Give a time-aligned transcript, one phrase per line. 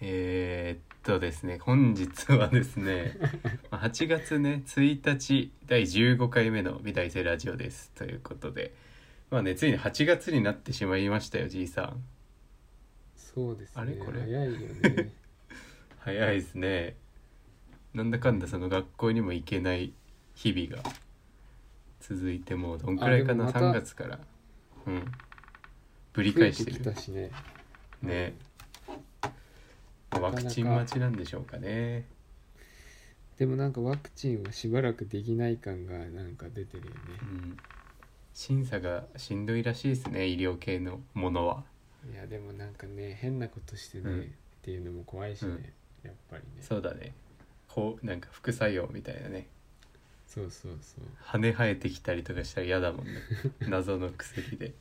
[0.00, 3.16] えーっとですね本日はですね
[3.70, 8.74] まあ8月ね1日第15回目の美大生ラジオですということで
[9.30, 12.02] まあねついに8月になってしまいましたよじいさん。
[13.16, 13.94] そうですねあれ？
[13.96, 14.20] これ？
[14.20, 15.12] 早いよね。
[15.98, 16.96] 早いですね。
[17.94, 19.92] なんだかんだその学校にも行けない
[20.34, 20.88] 日々が
[22.00, 23.48] 続いてもうどんくらいかな？
[23.48, 24.20] あでもまた3月から。
[24.86, 25.04] うん。
[26.12, 26.80] ぶり返してる。
[26.80, 27.30] たしね。
[28.02, 28.34] ね。
[28.34, 28.47] な
[30.20, 32.06] かワクチン待ちなんでしょうかね
[33.38, 36.98] でもなんかワクチンはしばらくできない感がなんか出てるよね。
[37.22, 37.56] うん。
[38.34, 41.62] 審査がしんどいらしいですね医療系のものは。
[42.12, 44.20] いやでもなんかね変なことしてね、うん。
[44.22, 44.24] っ
[44.62, 45.56] ていうのも怖いしね、うん。
[46.08, 46.62] やっぱりね。
[46.62, 47.12] そうだね。
[47.68, 49.46] こうなんか副作用みたいなね。
[50.26, 51.04] そうそうそう。
[51.20, 53.12] 羽生えてきたりとかしたら嫌だもんね。
[53.70, 54.74] 謎の薬で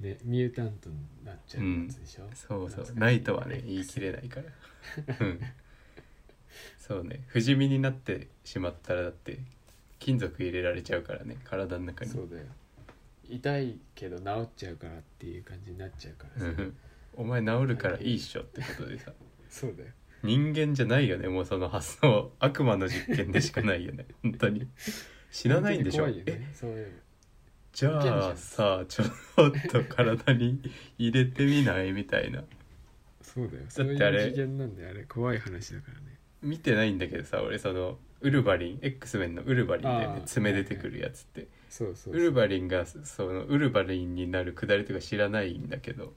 [0.00, 2.84] ねミュータントになっちゃうやつでしょ、そうそう。
[2.84, 2.98] 懐かしい。
[2.98, 5.16] ないとはね言い切れないから。
[5.20, 5.40] うん。
[6.78, 7.24] そうね。
[7.28, 9.38] 不死身になってしまったらだって
[9.98, 11.36] 金属入れられちゃうからね。
[11.44, 12.10] 体の中に。
[12.10, 12.44] そうだよ。
[13.28, 16.76] 痛いけど治っちゃうからっていう感じになっちゃうからさ、うん。
[17.16, 19.12] お前治るからいいっしょってことでさ。
[19.48, 19.90] そうだよ。
[20.22, 22.32] 人間じゃないよねもうその発想。
[22.38, 24.06] 悪魔の実験でしかないよね。
[24.22, 24.66] 本当に。
[25.30, 26.46] 知らないんでしょ、本当に怖いよえ？
[26.46, 26.92] ねそういうの
[27.74, 29.08] じゃあさちょっ
[29.68, 30.60] と体に
[30.96, 31.92] 入れてみない？
[31.92, 32.44] みたいな。
[33.20, 33.64] そうだよ。
[33.88, 36.16] だってあれ次元なんであれ怖い話だからね。
[36.40, 40.22] 見てないんだけどさ俺そのウルヴァリン X メンのウルヴァリンだよね。
[40.24, 41.48] 爪出てくるやつって。
[41.68, 46.12] そうそうウルヴァリンがそのウルヴァリンになるくだりとか知らないんだけど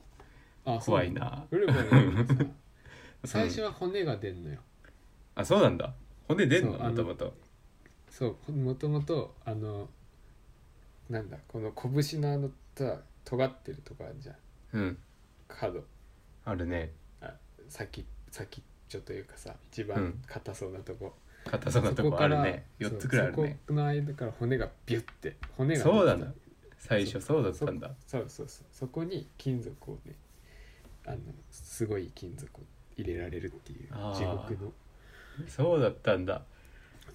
[0.65, 1.47] あ怖いな。
[1.49, 2.55] ウルヴァリン
[3.25, 4.59] 最初は骨が出んのよ、
[5.33, 5.95] あそうなんだ。
[6.27, 6.77] 骨出んの？
[6.77, 7.33] もともと
[8.11, 9.89] そうもともとあの
[11.09, 14.35] なんだこの拳のあのさ尖ってるとこあるじゃん。
[14.73, 14.97] うん。
[15.47, 15.83] 角。
[16.45, 16.91] あるね。
[17.69, 20.21] 先先っちょというかさ一番うん。
[20.27, 21.13] 硬そうなとこ、
[21.45, 22.65] 硬そうなとこあるね。
[22.81, 23.59] そう4つくらいあるね。
[23.67, 26.15] そこの間から骨がビュッて骨がそうだ。
[26.15, 26.33] な
[26.77, 27.43] 最初そう。
[27.43, 27.91] だったんだ。
[28.05, 28.65] そうそうそう。
[28.71, 30.15] そこに金属をね
[31.05, 31.17] あの
[31.49, 32.63] すごい金属を
[32.97, 34.71] 入れられるっていう地獄の。
[35.47, 36.41] そうだったんだ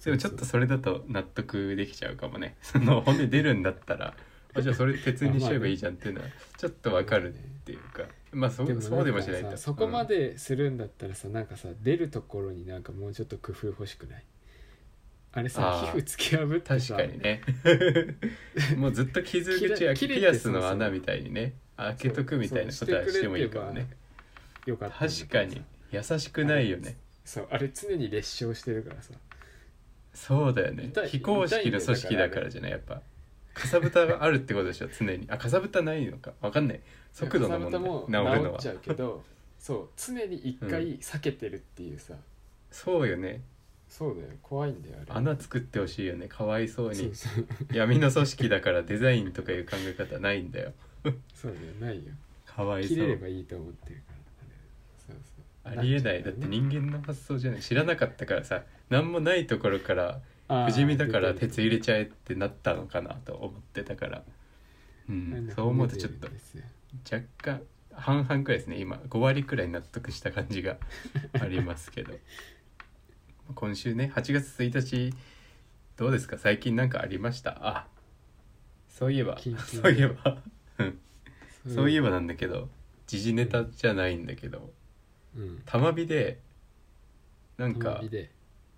[0.03, 2.55] でもちょっとそれだと納得できちゃうかもね。
[2.61, 4.15] その骨出るんだったら。
[4.55, 6.27] あじゃあそれ 鉄にしちゃえばいいじゃんっていうのは
[6.57, 8.05] ちょっとわかるっていうか。
[8.31, 9.51] まあそでもそうでもしないと。
[9.51, 14.23] さそこまでするんだったらさなんかさ出るところになんかもうちょっと工夫欲しくない？
[15.31, 17.41] あれさ皮膚突き破って確さかにね。
[18.77, 21.53] もうずっと傷口やピアスの穴みたいにね。
[21.75, 23.87] 開けとくみたいなことはしてもいいかもね。
[24.65, 25.63] よか確かに。
[25.91, 26.97] 優しくないよね。
[27.25, 29.13] そうあれ常に裂傷してるからさ
[30.13, 30.85] そうだよね。
[30.85, 33.01] 痛い非公式の組織だからじゃないやっぱ。
[33.53, 35.25] かさぶたがあるってことでしょ常に。
[35.29, 36.33] あかさぶたないのか。
[36.41, 36.81] わかんない。
[37.11, 37.81] 速度の問題。
[37.81, 38.57] かさ治るのは。
[38.57, 39.23] っちゃうけど
[39.59, 39.89] そう。
[39.95, 42.15] 常に一回避けてるっていうさ、
[42.71, 43.41] そうよね。
[43.87, 45.19] そうだよ怖いんだよあれ。
[45.19, 46.27] 穴作ってほしいよね。
[46.27, 46.95] かわいそうに。
[46.95, 47.45] そうそう。
[47.71, 50.73] 闇の組織だからデザインとかいう考え方ないんだよ。
[51.35, 52.11] そうだよないよ。
[52.45, 54.15] かわい切れれそうばいいと思ってるから。
[54.39, 54.47] あれ
[55.07, 55.79] そうそう。
[55.79, 56.23] ありえない。
[56.23, 57.61] だって人間の発想じゃない。
[57.61, 58.63] 知らなかったからさ
[58.93, 60.21] 何もないところから
[60.67, 64.23] 不死身だから鉄入れちゃえってなったのかなと思ってたから。
[65.09, 66.27] うんそう思うとちょっと
[67.11, 67.61] 若干
[67.91, 68.77] 半々くらいですね。
[68.79, 70.77] 今5割くらい納得した感じが
[71.39, 72.13] ありますけど。
[73.55, 75.13] 今週ね8月1日
[75.97, 76.37] どうですか？
[76.37, 77.57] 最近なんかありました？
[77.67, 77.87] あ
[78.89, 80.37] そういえばそういえば。
[80.77, 80.99] うん。
[81.67, 82.69] そういえばなんだけど
[83.07, 84.71] 時事ネタじゃないんだけど。
[85.35, 85.61] うん。
[85.65, 86.39] 玉火で
[87.57, 88.01] なんか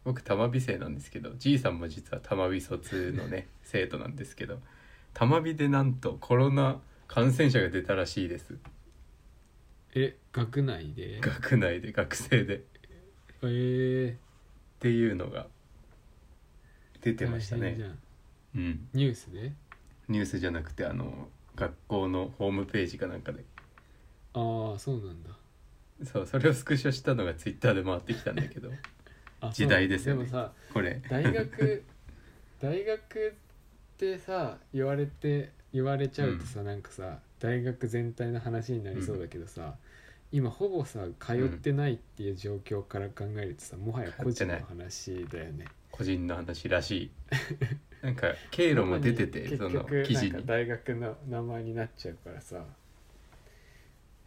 [0.06, 4.62] 僕玉美生なんですけどじいさんも実は玉美卒のね 生徒なんですけど
[5.14, 8.58] 玉美でなんとコロナ感染者が出たらしいです。
[9.94, 11.20] え学内で？
[11.22, 12.58] 学内で学生で。
[12.58, 12.62] っ
[13.44, 14.18] え
[14.80, 15.48] ていうのが
[17.02, 17.62] 出ー、てましたね。
[17.62, 18.00] 大変じゃん。
[18.56, 18.88] うん。
[18.94, 19.54] ニュースで？
[20.10, 23.46] ニュースじゃなくてあの学校のホームページかなんかで。
[24.34, 25.30] ああそうなんだ。
[26.04, 28.70] そうそれをスクショしたのがツイッターで回ってきたんだけど。
[28.70, 28.74] あ
[29.54, 30.26] 時代ですよね。
[30.26, 31.02] でもさこれ。
[31.10, 31.84] 大学
[32.62, 33.32] 大学っ
[33.98, 39.76] てさ言われて言われちゃうとさ、なんかさ大学全体の話になりそうだけどさ、
[40.32, 45.66] 今ほぼさ通ってないっていう状況から考えるとさ、もはや個人の話だよね。
[45.92, 47.12] 個人の話らしい。
[48.02, 50.46] なんか経路も出てて結その局記事に。
[50.46, 52.64] 大学の名前になっちゃうからさ、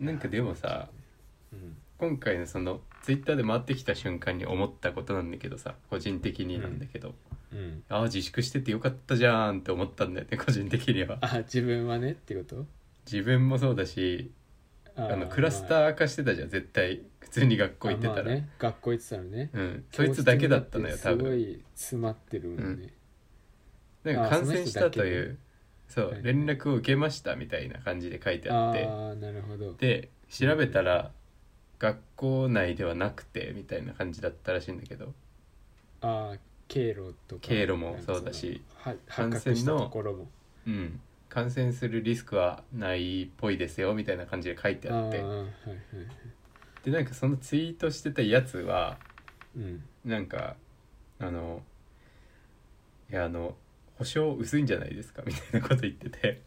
[0.00, 0.88] なんかでもさ
[1.53, 7.15] うん、今回のそのツイッターで回ってきた瞬間に思ったことなんだけどさ個人的になんだけど、
[7.53, 11.19] うん、ああ自粛しててよかったじゃんって思ったんだよね個人的には。
[11.21, 12.67] あ自分はねってこと？
[13.11, 14.31] 自分もそうだし
[14.97, 17.03] あのクラスター化してたじゃん絶対。
[17.21, 19.50] 普通に学校行ってたら、あまあね学校行ってたらね。
[19.53, 19.85] うん。
[19.93, 22.95] そいつだけだったのよ多教室にだってすご分い詰まってるもんね、
[24.03, 25.39] なんかあー感染したという
[25.89, 28.87] そう、はい連絡を受けましたみたいな感じで書いてあって。
[28.87, 29.75] ああなるほど。
[29.75, 31.11] で調べたら
[31.79, 35.13] 学校内ではなくてみたいな感じだったらしいんだけど。
[36.01, 36.39] ああ
[36.69, 37.43] 経路とか。
[37.43, 38.63] 経路もそうだし
[39.09, 39.91] 感染の
[40.67, 41.01] うん。
[41.29, 45.19] 感染するリスクはないっぽいですよみたいな感じで書いてあって。
[45.19, 45.47] はいはい
[46.85, 48.99] でなんかそのツイートしてたやつは
[49.57, 49.83] うん。
[50.05, 50.57] なんか
[51.19, 51.63] あの
[53.11, 53.57] いやあの
[53.97, 56.43] 保証薄いんじゃないですかみたいなこと言ってて。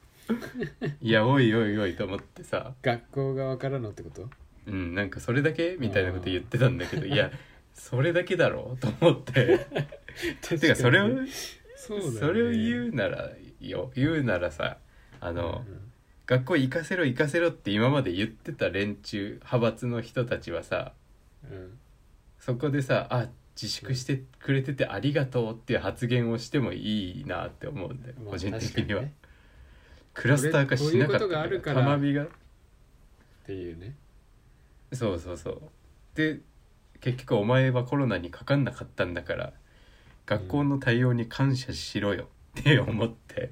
[1.02, 2.74] いやおいおいおいと思ってさ。
[2.82, 4.30] 学校側からのってこと？
[4.68, 7.32] うんなんかそれだけみたいなこと言ってたんだけどいや
[7.74, 9.66] それだけだろうと思って。
[10.42, 11.10] てかそれを
[11.76, 14.78] それを言うならよ言うならさ
[15.20, 15.92] あの、うん
[16.28, 20.94] 学校行かせろ行かせろって今まで言ってた連中派閥の人たちはさ
[21.44, 21.78] うん。
[22.40, 23.28] そこでさあ
[23.62, 29.14] 自粛してくれててありがとうっていう発言をしてもいいなって思うんだよ、まあ個人的には、確かね。
[30.14, 32.24] クラスター化しなかったからたまびが。
[32.24, 32.28] っ
[33.46, 33.96] ていうね
[34.94, 35.62] そうそうそう。
[36.16, 36.40] で
[37.00, 39.54] 結局お前はコロナにかかんなかったんだから
[40.26, 42.28] 学校の対応に感謝しろよ。
[42.60, 43.52] って思って、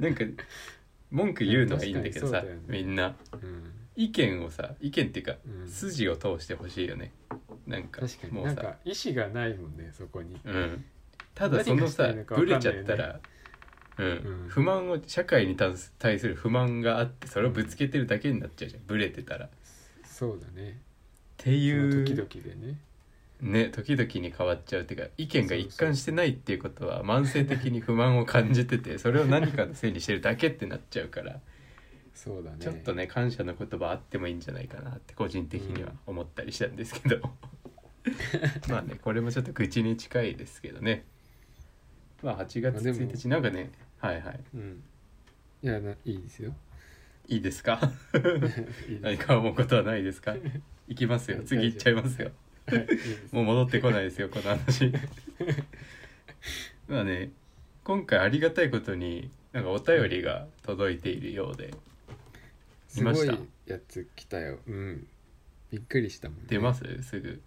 [0.00, 0.24] なんか
[1.10, 2.58] 文句言うのはいいんだけどさ、ね。
[2.66, 3.14] みんな。
[3.32, 3.72] うん。
[3.96, 5.68] 意見をさ意見っていうか、うん。
[5.68, 7.12] 筋を通してほしいよね。
[7.66, 10.40] なんかもうんさ意思がないもんねそこに。
[10.44, 10.84] うん、
[11.34, 13.20] ただそのさ何がしたいのか分ブレちゃったら、
[13.98, 14.06] うん。
[14.06, 14.10] う
[14.46, 14.48] ん。
[14.48, 15.76] 不満を社会に対
[16.18, 18.82] する不満があってそれをぶつけてるだけになっちゃうじゃん。
[18.86, 19.46] ブレてたら。
[19.46, 19.48] っ
[20.18, 20.80] そうだね。
[21.36, 22.76] ていう時々でね。
[23.40, 31.38] ね時々に変わっちゃうっていうか意見が一貫してないっていうことは慢性的に不満を感じててそれを何かのせいにしてるだけってなっちゃうから
[32.12, 32.56] そうだね。
[32.58, 37.20] ちょっとね感謝の言葉あってもいいんじゃないかなって個人的には思ったりしたんですけど、
[38.68, 41.04] まあねこれもちょっと愚痴に近いですけどね。
[42.24, 44.40] まあ8月まあでも1日なんかねはいはい。
[44.52, 44.82] うん。
[45.62, 46.52] いやないいですよ
[47.28, 47.78] いいですか？
[49.02, 50.34] 何か思うことはないですか？
[50.88, 51.38] 行きますよ。
[51.38, 52.30] はい次行っちゃいますよ。
[53.32, 54.92] もう戻ってこないですよこの話。
[56.88, 57.30] まあね
[57.84, 61.72] 今回ありがたいことになんかお便りが届いているようで
[62.88, 63.72] すごい見ました？
[63.74, 64.58] やつ来たよ。
[64.66, 65.06] うん。
[65.70, 66.44] びっくりしたもんね。
[66.48, 67.02] 出ます？
[67.02, 67.40] すぐ。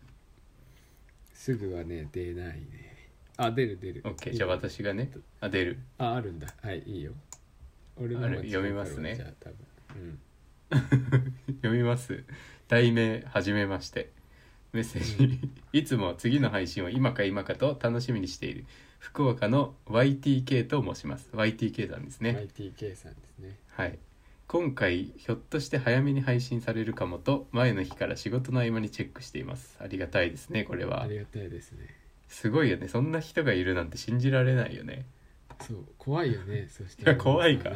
[1.33, 3.09] すぐはね出ないね。
[3.37, 4.03] あ出る出る。
[4.03, 5.09] OK じゃあ私がね。
[5.39, 5.79] あ出る。
[5.97, 6.53] ああるんだ。
[6.61, 7.13] はいいいよ。
[7.97, 9.15] 俺の読みますね。
[9.15, 9.57] じゃあ多分
[9.95, 10.19] うん。
[11.61, 12.23] 読みます。
[12.67, 14.11] 題名はじめまして。
[14.73, 15.39] メッセージ、
[15.73, 18.65] いつも次の配信を今か今かと楽しみにしている。
[18.99, 21.29] 福岡の YTK と申します。
[21.33, 22.47] YTK さんですね。
[22.55, 23.57] YTK さんですね。
[23.71, 23.99] はい。
[24.47, 29.77] 今回ひょっとして早めに配信されるかもと前の日から仕事の合間にチェックしています。
[29.79, 31.03] ありがたいですねこれは。
[31.03, 31.87] ありがたいですね。
[32.27, 32.87] すごいよね。
[32.87, 35.05] そんな人がいるなんて信じられないよね。
[35.61, 36.67] そう怖いよね。
[36.69, 37.71] そしていや怖いか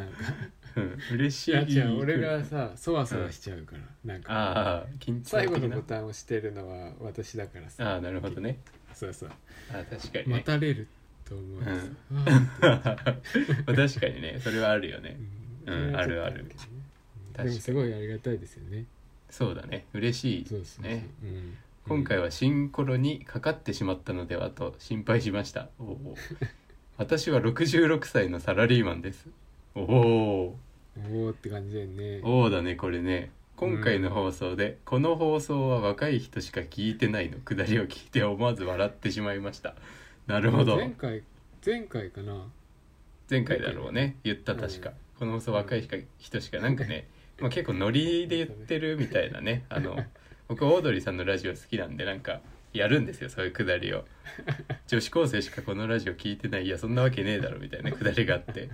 [0.76, 0.98] うん。
[1.14, 1.50] 嬉しい。
[1.52, 2.00] いや違う。
[2.00, 7.92] 俺がさそわそわしちゃうから、なんかああ緊張最後のボタンを押してるのは私だからさ。
[7.92, 8.58] ああなるほどね。
[8.94, 9.30] そうそう。
[9.72, 10.34] あー確かにね。
[10.34, 10.86] 待たれる
[11.24, 11.60] と思う。
[11.60, 11.64] うん。
[11.64, 14.38] わー 確かにね。
[14.40, 15.16] それはあるよね。
[15.66, 15.96] うん。
[15.96, 16.44] あるある
[17.36, 18.84] でもすごいありがたいですよね。
[19.30, 19.86] そうだね。
[19.92, 21.56] 嬉しいそうそうそう、ねうん。
[21.88, 25.68] 今回は新コロにかかってしまったのではと心配しました。
[25.78, 26.16] おお
[26.96, 29.28] 私は66歳のサラリーマンです。
[29.74, 30.58] おお
[31.12, 32.20] おおって感じだよね。
[32.22, 33.30] おおだねこれね。
[33.56, 37.38] 今回の放送で、この放送は若い人しか聞いてないの。
[37.38, 39.74] くだりを聞いて思わず笑ってしまいました。
[40.26, 40.76] なるほど。
[40.76, 41.22] 前回
[41.64, 42.46] 前回かな。
[43.30, 44.16] 前回だろうね。
[44.24, 47.08] 言った確か、この放送若いしか人しかなんかね、
[47.40, 49.64] まあ、結構ノリで言ってるみたいなね。
[49.70, 49.96] あの
[50.48, 52.40] 僕オードリーさんのラジオ好きなんでなんか
[52.72, 54.04] やるんですよそういうくだりを。
[54.86, 56.66] 女子高生しかこのラジオ聞いてない。
[56.66, 58.68] いやそんなわけねえだろみたいなくだりがあって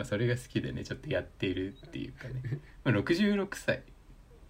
[0.00, 3.82] まあそれが好きでねちょっとやっているっていうかね、 まあ、66歳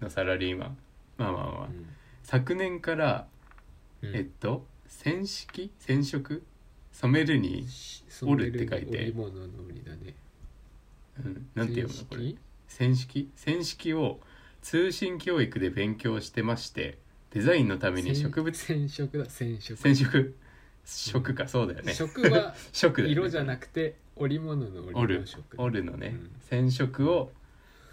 [0.00, 0.78] のサラリーマン。
[1.18, 1.68] まあまあまあ、
[2.22, 3.26] 昨年から
[4.00, 4.14] うん。
[4.14, 6.42] えっと染色染色？
[6.92, 7.66] 染めるに、
[8.22, 9.12] 折るって書いて。
[10.04, 10.14] ね。
[11.18, 12.04] うん、なんて読むの？
[12.04, 12.20] これ。
[12.68, 14.20] 染染色染色を
[14.62, 16.98] 通信教育で勉強してまして
[17.32, 18.56] デザインのために植物。
[18.56, 19.76] 染色だ染色。
[19.76, 20.36] 染色。
[20.84, 21.48] 色か。
[21.48, 21.92] そうだよね。
[21.94, 23.08] 色は 色ね。
[23.08, 25.24] 色じゃなくて織物の織織る。
[25.56, 26.30] のるのね、うん。
[26.48, 27.32] 染色を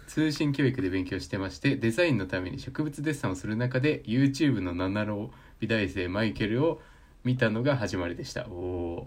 [0.06, 5.30] 通信教育で勉強してましてデザインのために植物デッサンをする中で YouTube の七郎
[5.60, 6.80] 美大生マイケルを
[7.24, 8.46] 見たのが始まりでした。
[8.48, 9.06] おお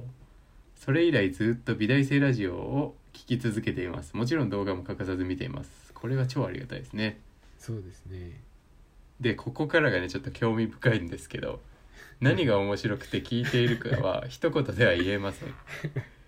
[0.75, 4.15] それ以来ずっと美大生ラジオを聞き続けています。
[4.17, 5.93] もちろん動画も欠かさず見ています。
[5.93, 7.19] これは超ありがたいですね。
[7.59, 8.41] そうですね。
[9.21, 11.61] でここからがねちょっと興味深いんですけど
[12.19, 15.53] 何が面白くて聞いているかは一言では言えません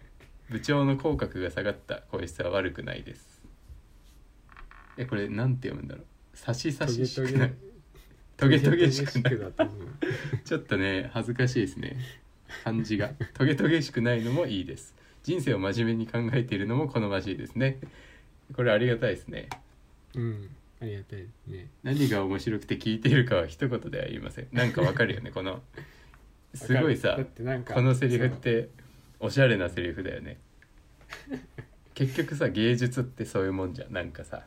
[0.53, 3.41] 部長の口角が下がった声質は悪くないです。
[4.97, 6.05] えこれなんて読むんだろう？
[6.37, 7.53] 差し差ししくない。
[8.37, 9.37] トゲトゲしくない
[10.45, 11.97] ちょっとね恥ずかしいですね。
[12.63, 13.09] 漢字が。
[13.33, 14.93] トゲトゲしくないのもいいです。
[15.23, 17.79] 人生を真面目に考えているのも好ましいですね。
[18.55, 19.49] これありがたいですね。
[20.13, 21.67] うんありがたいですね。
[21.81, 24.47] 何が面白くて聞いているかは一言では言いません。
[24.51, 25.63] なんかわかるよねこの。
[26.53, 27.17] すごいさ
[27.73, 28.69] このセリフって
[29.23, 30.37] おしゃれなセリフだよね。
[31.93, 33.93] 結局さ芸術ってそういうもんじゃん。
[33.93, 34.43] なんかさ。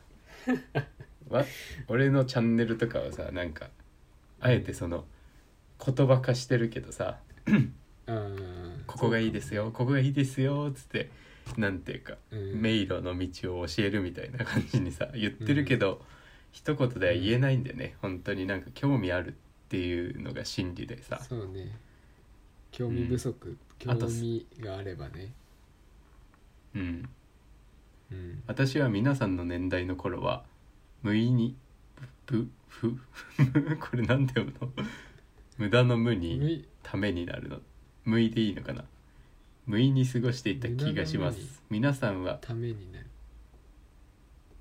[1.29, 1.43] わ
[1.87, 3.69] 俺のチャンネルとかはさなんか
[4.39, 5.03] あえてその
[5.83, 7.17] 言葉化してるけどさ
[8.85, 11.09] ここがいいですよここがいいですよっつって
[11.57, 12.61] なんていうかうん。
[12.61, 16.01] 迷路の道を教えるみたいな感じにさ言ってるけど、
[16.51, 17.95] 一言では言えないんだよね。
[18.01, 19.33] 本当になんか興味あるっ
[19.69, 21.19] ていうのが真理でさ。
[21.23, 21.77] そうね。
[22.71, 25.33] 興味不足、興味があればね。
[26.75, 27.09] うん。
[28.11, 28.43] うん。
[28.47, 30.43] 私は皆さんの年代の頃は
[31.03, 31.55] 無意に
[32.25, 32.91] ぶふ
[33.79, 34.71] これなんて読むの？
[35.57, 36.65] 無駄の無無にい。
[36.83, 37.59] ためになるの。
[38.05, 38.85] 無意でいいのかな？
[39.65, 41.47] 無意に過ごしていた気がしま無駄の無に。
[41.47, 43.05] す皆さんはためになる。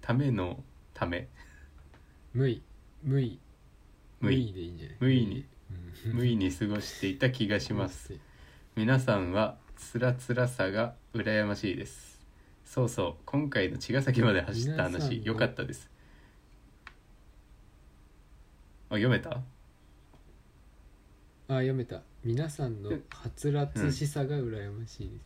[0.00, 0.62] ための
[0.94, 1.28] ため？
[2.34, 2.62] 無意
[3.02, 3.38] 無意
[4.20, 4.96] 無意でいいんじゃない？
[5.00, 5.44] 無意に。
[6.04, 6.12] うん。
[6.14, 8.14] 無意に過ごしていた気がします
[8.76, 12.20] 皆さんはつらつらさが羨ましいです。
[12.66, 14.98] そうそう今回の茅ヶ崎まで走った皆さんの。
[15.00, 15.88] 話良かったです。
[18.90, 19.30] あ読めた？
[19.30, 19.40] あ
[21.48, 22.02] 読めた。
[22.22, 22.98] 皆さんのは
[23.34, 25.22] つらつしさが羨ましいです、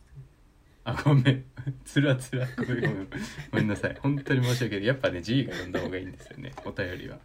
[0.85, 1.43] あごめん。
[1.83, 2.47] つらつら。
[2.55, 3.07] ごめんごめん。
[3.51, 3.97] ごめんなさい。
[4.01, 4.85] 本当に申し訳ない。
[4.85, 6.53] やっぱね G が読んだ方がいいんですよね。
[6.63, 7.19] お便りは。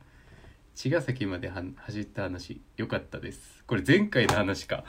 [0.74, 3.62] 茅ヶ崎までは走った話良かったです。
[3.64, 4.84] これ前回の話か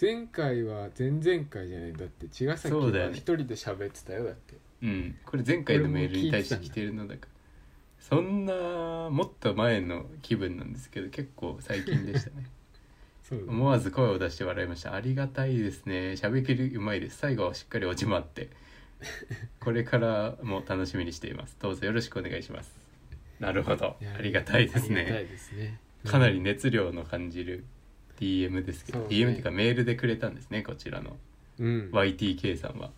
[0.00, 1.92] 前回は前々回じゃない。
[1.92, 3.10] だって茅ヶ崎そうだよね。
[3.10, 4.54] は一人で喋ってたよだって。
[4.82, 5.16] うん。
[5.26, 7.28] これ前回のメールに対して来てるのだから。
[7.98, 12.46] そんなもっと前の気分なんですけど結構最近でしたね。
[13.22, 14.94] そうだ思わず声を出して笑いました。
[14.94, 16.12] ありがたいですね。
[16.12, 17.18] 喋りうまいです。
[17.18, 18.50] 最後はしっかり落ちまって。
[19.60, 21.56] これからも楽しみにしています。
[21.60, 22.72] どうぞよろしくお願いします。
[23.40, 23.96] なるほど。
[24.00, 25.80] いやありがたいですありがたねいですね。
[26.04, 27.64] かなり熱量の感じる
[28.18, 29.16] DM ですけど、そうね。
[29.16, 31.16] DM っていうかメールでくれたんですねこちらの。
[31.58, 31.90] うん。
[31.92, 32.90] YTK さんは。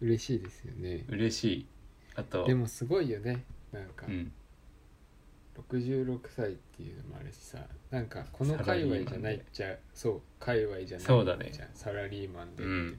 [0.00, 1.04] 嬉しいですよね。
[1.08, 1.66] 嬉しい。
[2.14, 3.44] あとでもすごいよね。
[3.72, 4.32] なんかうん。
[5.70, 7.58] 66歳っていうのもあるしさ
[7.90, 11.50] なんかこの界隈じゃないっちゃそう界隈じゃないそうだね。
[11.50, 12.98] じゃんサラリーマンでって、うん。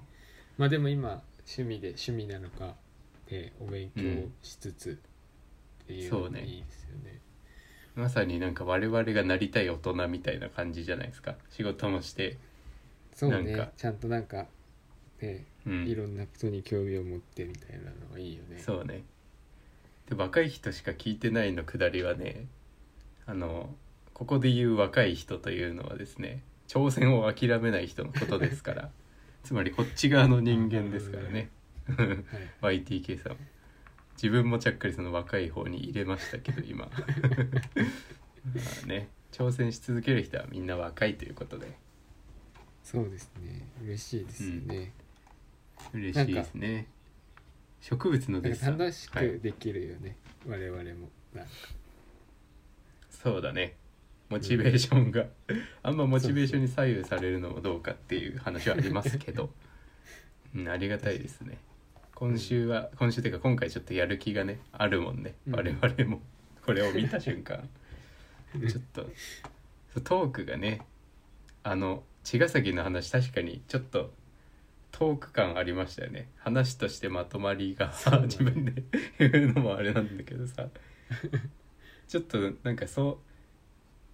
[0.58, 2.76] まあでも今趣味で趣味なのか
[3.30, 4.02] でお勉強
[4.42, 5.00] しつつ
[5.84, 6.42] っていうのそうね。
[6.42, 7.22] もいいですよね
[7.98, 11.34] まさになんか我々がなりたい大人みたいな感じじゃないですか。
[11.50, 12.38] 仕事もして
[13.16, 13.50] そうなんか。
[13.50, 14.46] ねちゃんとなんか
[15.20, 15.88] ねうん。
[15.88, 18.60] いろんなことに興味を持ってみたいなのがいいよね。
[18.60, 19.04] そうね。
[20.08, 22.46] で若い人しか聞いてないのくだりはね
[23.26, 23.68] あの
[24.14, 28.92] ここで言う若い人というのはですね挑戦を諦めない人のことですから。
[29.44, 31.50] つまりこっち側の人間ですからね。
[32.62, 33.38] はい YTK さん
[34.22, 36.86] 自分もちゃっかりその若い方に入れましたけど今。
[38.54, 41.78] まあね挑戦し続ける人はみんな若いということで。
[42.84, 43.68] そうですね。
[43.84, 44.94] 嬉しいですよね、
[45.94, 46.88] 嬉しいですね。
[47.82, 51.10] 植物のデッサン楽しはいくできるよね、我々も
[53.10, 53.76] そうだね。
[54.30, 55.26] モチベーションが、
[55.84, 59.52] あんまモチベーションに左右されるのもどうかっていう話はありますけど。
[60.56, 61.58] うん、ありがたいですね
[62.20, 65.56] 今週は今週っていうか今回ちょっとやる気がねあるもんね、うん。
[65.56, 66.20] 我々も。
[66.66, 67.70] これを見た瞬間。
[68.54, 69.04] ちょっと
[69.94, 70.82] そうトークがね
[71.62, 74.10] あの茅ヶ崎の話確かにちょっと
[74.92, 76.28] トーク感ありましたよね。
[76.40, 78.26] 話としてまとまりがそうだね。
[78.26, 78.84] 自分で
[79.20, 80.66] 言うのもあれなんだけどさ。
[82.08, 83.20] ちょっとなんかそ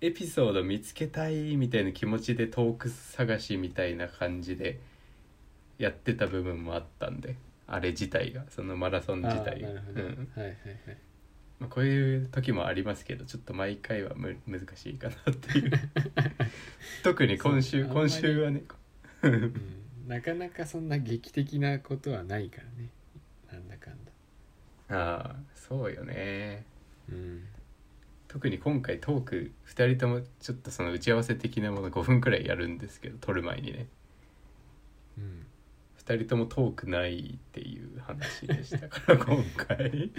[0.02, 4.82] うエピソード見つけたいみたいな気持ちでトーク探しみたいな感じで
[5.78, 9.68] やってた部分もあったんであれ自体がそのマラソンあ自体が。
[9.68, 9.82] はいは
[10.42, 10.56] いはい。
[11.60, 15.72] まあ、こういう時もありますけどちょっと毎回はむ難しいかなっていう。
[17.04, 18.64] 特に今週今週はね。
[19.22, 19.54] うん、
[20.08, 22.90] なかなかそんな劇的なことはないからね。
[23.52, 24.12] なんだかんだ。
[24.90, 26.66] ああそうよね。
[27.10, 27.44] うん。
[28.28, 33.88] 特に今回トーク2人ともちょっとその打ち合わせ的なもの5分くらいやるんですけど撮る前にね。
[35.18, 35.46] うん
[36.06, 40.12] 2人とも遠くないっていう話でしたから 今回。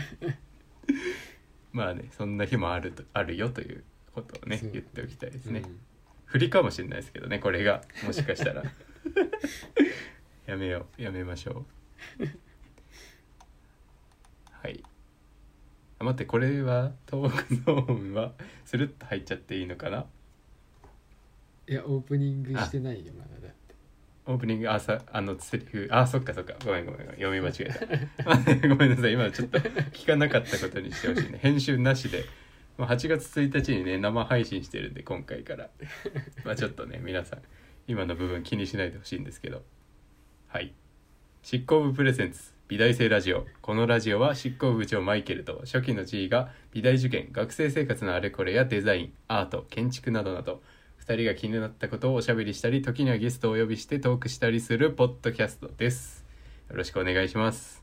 [1.73, 5.81] まあねそんな日もあるとあるよということをね言っておきたいですね、うん。
[6.27, 8.63] 振りかもしれないですけどねこれがもしかしたら。
[10.47, 11.67] やめようやめましょ
[12.19, 12.25] う。
[14.51, 14.83] はい。
[15.99, 18.33] あ待ってこれはトークゾーンは
[18.65, 20.07] スルッと入っちゃっていいのかな？
[21.67, 23.55] いやオープニングしてないよまだだ
[24.27, 26.55] オープニングあさあのセリフあそっかそっか。
[26.65, 28.25] ごめんごめん読み間違えた。
[28.69, 29.13] ごめんなさい。
[29.13, 31.39] 今ちょっと聞かなかったことにしてほしいね。
[31.43, 32.25] 編集なしで。
[32.79, 35.69] まあ8月1日にね生配信してるんで今回から。
[36.45, 37.43] まあちょっとね皆さん
[37.87, 39.63] 今の部分気にしないでほしいんですけど。
[40.49, 40.73] はい。
[41.43, 43.47] 執行部プレゼンツ美大生ラジオ。
[43.61, 50.63] このラジオは執行部長マイケルと初期の G が美大受験学生生活のあれこれやデザインアート建築などなど
[51.07, 56.25] 2人が気になったことをおしゃべりしたり時にはゲストをお呼びしてトークしたりするポッドキャストです。
[56.71, 57.83] よろしくお願いします。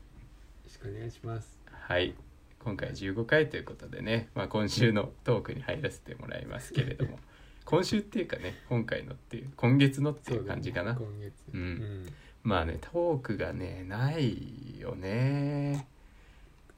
[0.64, 1.60] ろしくお願いします。
[1.70, 2.14] はい。
[2.58, 7.20] 今回15回ということでね、まあ、今週のトークに入らせてもらいますけれども。
[7.64, 11.32] 今週っていうかね今回のっていう今月のっていう感じかな、ね今月。
[11.54, 12.06] うん。
[12.42, 15.86] まあねトークがねないよね。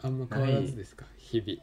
[0.02, 1.06] あんま変わらずですか？
[1.16, 1.58] 日々。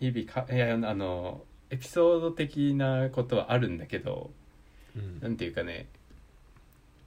[0.00, 4.30] 日々かいやあのエピソード的なことはあるんだけど
[4.96, 5.20] うん。
[5.20, 5.86] なんていうかね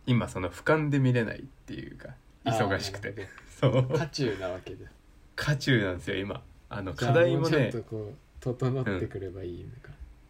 [0.06, 2.10] 今その俯瞰で見れないっていうか
[2.46, 3.28] 忙しくて。
[3.60, 3.84] そう。
[3.84, 4.90] 渦中なわけだ
[5.36, 6.42] 渦中なんですよ今。
[6.70, 9.90] あの課題ももうちょっねとこう整ってくればいいのか、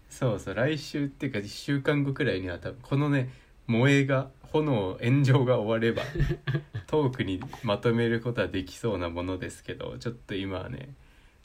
[0.09, 3.29] そうそう来週っていうか1週間後くらいには多分このね
[3.67, 6.01] 燃えが炎炎上が終われば
[6.87, 10.89] トークにまとめることはできそうなものですけどちょっと今はね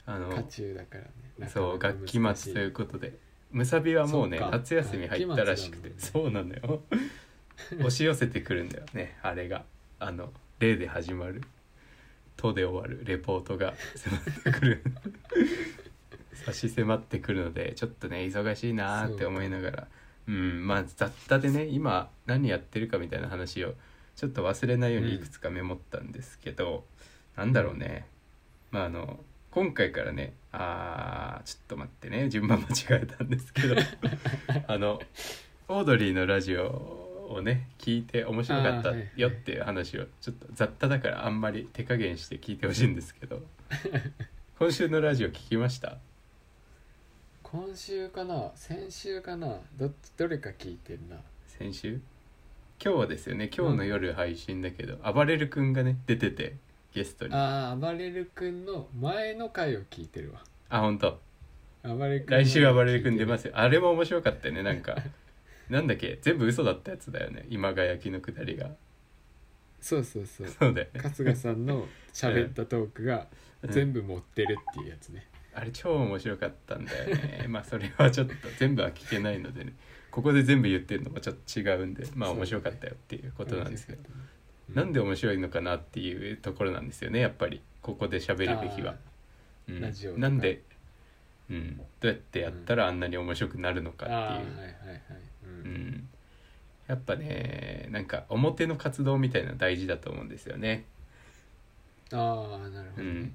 [0.05, 1.03] あの渦中だから
[1.45, 1.51] ね。
[1.51, 3.17] そう学期末ということで。
[3.51, 4.57] むさびはもうねそうか。
[4.57, 6.83] 夏休み入ったらしくて学期そうなのよ。
[7.79, 9.65] 押し寄せてくるんだよねあれが。
[9.99, 11.41] あの「例で始まる
[12.35, 14.83] 「と」で終わるレポートが迫ってくる。
[16.33, 19.87] 差し迫ってくるのでちょっとね忙しいなーって思いながら。
[20.27, 23.75] うんまあ雑多でね今何やってるかみたいな話を
[24.15, 26.85] ちょっと忘れないようにいくつかメモったんですけど、
[27.35, 28.07] なんだろうね。
[28.71, 29.23] まああの
[29.55, 32.27] 今回からねあーちょっと待ってね。
[32.29, 33.75] 順番間違えたんですけど。
[34.67, 35.01] あの
[35.69, 43.41] オードリーのラジオをね聞いて面白かったよっていう話をちょっと雑多だからあんまり手加減して聞いてほしいんですけど。
[44.59, 45.97] 今週のラジオ聞きました？
[47.43, 48.51] 今週かな？
[48.55, 49.61] 先週かな？
[49.77, 51.15] どっちどれか聞いてるな。
[51.47, 52.01] 先週？
[52.83, 53.49] 今日はですよね。
[53.57, 56.57] 今日の夜配信だけど、あばれる君がね出てて
[56.95, 57.33] ゲストに。
[57.33, 60.41] あああ暴れる君の前の回を聞いてるわ。
[60.81, 61.19] 本当。
[61.83, 64.95] 暴れる君来週あばれる君出ますすよあれも面白かったよねなんか。
[65.69, 66.17] なんだっけ？
[66.21, 67.45] 全部嘘だったやつだよね。
[67.49, 68.71] 今が焼きのくだりが。
[69.81, 70.47] そうそうそう。
[70.47, 71.01] そうだよね。
[71.01, 73.27] 春日さんの喋ったトークが
[73.61, 73.71] うん。
[73.71, 77.45] 全部持ってるっていうやつね、あれ超面白かったんだよね。
[77.49, 79.73] まあそれはちょっと全部は聞けないのでね。
[80.11, 84.09] ここで全部言ってるのもちょっと違うんでまあ面白かったよっていうことなんですけど、ね
[84.73, 87.61] なんで面白いのかなっていうところなんですよねやっぱり。
[87.81, 88.93] ここで喋るべきは。
[88.93, 88.95] あ。
[89.69, 89.81] うん。
[89.81, 90.63] ラジオなんで、
[91.51, 95.01] うん、どうやってやったらあんなに面白くなるのかっていう、
[95.45, 95.71] ううん。
[95.71, 96.09] ん、
[96.87, 100.85] やっぱねなんか表の活動みたいなの大事だと思うんですよね。
[102.11, 103.31] ああなるほうんどね、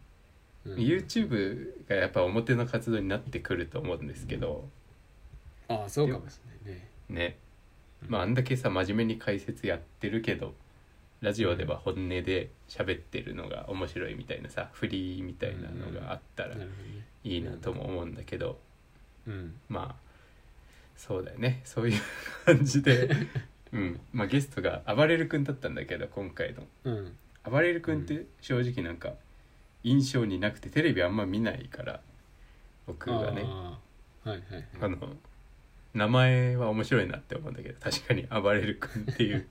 [0.66, 0.74] うん。
[0.76, 4.68] YouTube がやっぱ表の活動になってくると思うんですけど。
[5.68, 6.88] ああそうかもしれないね。
[7.08, 7.36] ね。
[8.08, 10.54] まああんだけさ真面目に解説やってるけど
[11.20, 16.56] ラジオでは本音で喋ってるのが面白いみたいなさフリーみたいなのがあったら
[17.24, 18.58] いいなとも思うんだけど
[19.26, 19.54] うん。
[19.68, 20.10] まあ
[20.96, 21.62] そうだよね。
[21.64, 22.00] そういう
[22.44, 23.08] 感じで、
[23.72, 24.00] うん。
[24.12, 26.66] まあ、ゲストがあばれる君だったんだけど今回の。
[26.84, 27.16] うん。
[27.42, 29.14] あばれる君って正直なんか
[29.82, 32.02] 印象になくてテレビあんま見ないから
[32.86, 33.42] 僕がね。
[33.44, 33.78] あ
[34.26, 34.90] あはいはいあはい。
[34.90, 35.16] の
[35.94, 39.48] 名前は面白いなって思うんだけど確かにあばれる君っていう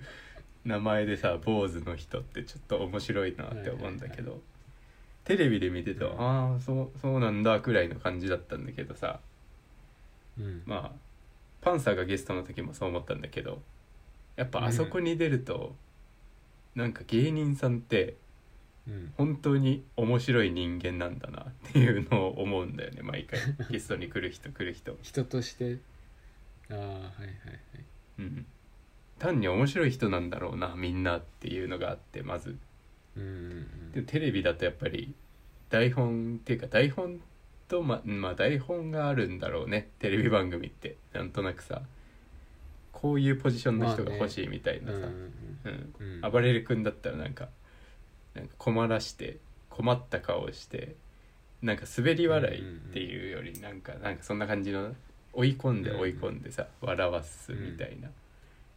[0.65, 4.39] 名前でさ坊主の人ってちょっと面白いなって思うんだけど、
[5.23, 6.19] テレビで見てると、うん。
[6.19, 9.19] ああそうそうなんだくらいの感じだったんだけどさ。
[10.39, 10.63] うん。
[10.65, 10.99] まあ
[11.61, 13.61] パンサーがゲストの時もそう思ったんだけど
[14.37, 15.75] やっぱあそこに出ると、
[16.75, 18.15] なんか芸人さんって
[18.87, 19.13] うん。
[19.17, 23.39] 本当に面白い人間なんだなっていうのを思うんだよね毎回。
[23.69, 25.77] ゲストに来る人来る人、人として。
[26.69, 27.29] ああはいはいはい。
[28.19, 28.45] うん、
[29.19, 32.57] 単に面白い人なんだろうなみんなっていうのがあってまず。
[33.17, 35.13] うんうんでテレビだとやっぱり
[35.69, 37.19] 台本っていうか台本
[37.67, 40.97] とままあ台本があるんだろうねテレビ番組って。
[41.13, 41.81] なんとなくさ。
[42.91, 45.93] こういうポジションの人が欲しいみたいなさ、うんうんうん。
[46.01, 46.23] うん。
[46.23, 47.49] うん暴れる君だったらなんか
[48.33, 49.37] なんか困らして
[49.69, 50.95] 困った顔をして
[51.61, 54.93] なんか滑り笑いっていうよりなんかなんかそんな感じの
[55.33, 58.09] 追い込んで追い込んでさ笑わすみたいな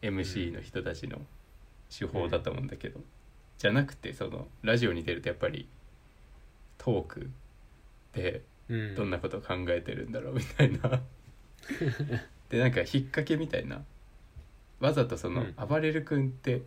[0.03, 1.19] MC の人たちの
[1.97, 3.01] 手法だと思うんだけど。
[3.59, 5.69] じゃなくてそのラジオに出るとやっぱり
[6.79, 7.31] トーク
[8.13, 8.95] でうん。
[8.95, 11.01] どんなことを考えてるんだろうみたいな。
[12.51, 13.85] でなんか引っ掛けみたいな。
[14.81, 15.55] わざとそのうん。
[15.69, 16.63] 暴れる君って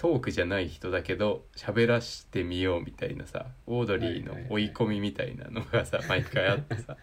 [0.00, 6.96] トークじゃない人だけど喋らしてみようみたいなさオードリーの追い込みみたいなのがさ毎回あってさ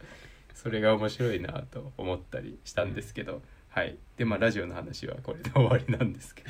[0.56, 3.98] それが面白いなと思ったりしたんですけど、はい。
[4.18, 6.44] でまあラジオの話はこれで終わりなんですけ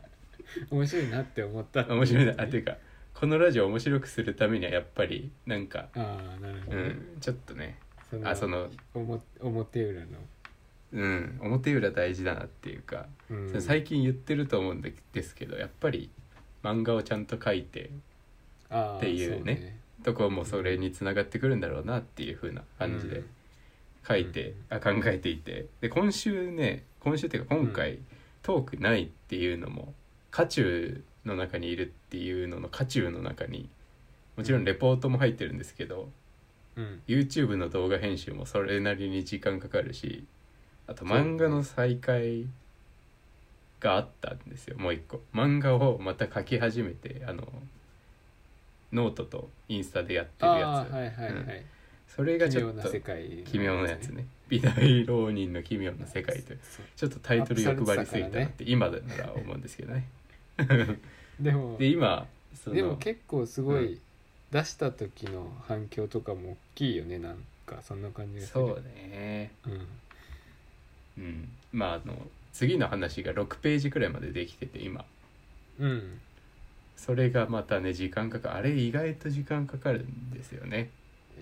[0.70, 1.80] 面白いなって思った。
[1.80, 2.32] ってど面白いな。
[2.32, 2.76] ねあていうか
[3.14, 7.78] このラジオを面白くするためにはやっぱりなんか、ああなるほどね、うん、ちょっとね。
[8.10, 8.68] そのあその
[9.40, 10.06] 表裏の、
[10.92, 16.10] うん、表裏大事だなっていうか、うん、最近言ってると思うんでですけどやっぱり
[16.62, 17.90] 漫画をちゃんと描いて
[18.74, 19.78] っていうそね。
[20.02, 23.18] とこもそれにつながってくるんだろうなっていう風な感じで。
[23.18, 23.26] うん
[24.06, 25.66] 書いて、あ考えていて。
[25.80, 27.98] で今週ね今週っていうか今回、
[28.42, 29.94] トークないっていうのも
[30.30, 33.68] 渦中の中にいるっていうのの渦中の中に
[34.36, 36.08] もちろんレポートも入ってるんですけど、
[36.76, 37.02] うん。
[37.06, 40.24] YouTube の動画編集もそれなりに時間かかるし
[40.86, 42.46] あと漫画の再開
[43.78, 45.20] があったんですよもう一個。
[45.34, 47.46] 漫画をまた書き始めてあの
[48.92, 51.46] ノートとインスタでやってるやつ、はいはい、うん
[52.14, 53.24] それがち奇妙なょっと世界。
[53.44, 54.26] 奇妙なやつね。
[54.50, 56.60] 美大浪人の奇妙な世界という。
[56.94, 60.04] ちょっとタイトル欲張りすぎたなって今なら思うんですけどね。
[61.40, 62.26] でもで今
[62.66, 63.98] でも結構すごうい
[64.50, 68.66] 出した時の反響とかも大きいよねなんかそんな感じがする。
[68.66, 69.50] そうね。
[69.66, 71.24] うん。
[71.24, 71.48] うん。
[71.72, 72.14] まああの
[72.52, 75.06] 次の話が6ページくらいまでできてて今。
[75.78, 76.20] うん。
[76.94, 78.56] それがまたね時間かかる。
[78.56, 80.90] あれ意外と時間かかるんですよね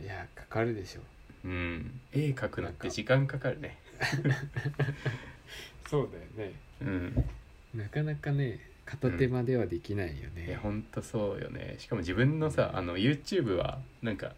[0.02, 1.00] いやかかるでしょ。
[1.44, 2.00] うん。
[2.12, 2.90] 絵描くのって。
[2.90, 3.78] 時間かかるね。
[5.88, 6.54] そうだよね。
[6.82, 7.24] うん。
[7.74, 11.76] なかなかね片手間ではできないよいやね、ほんとそうよね。
[11.78, 14.32] しかも自分のさあの YouTube はなんか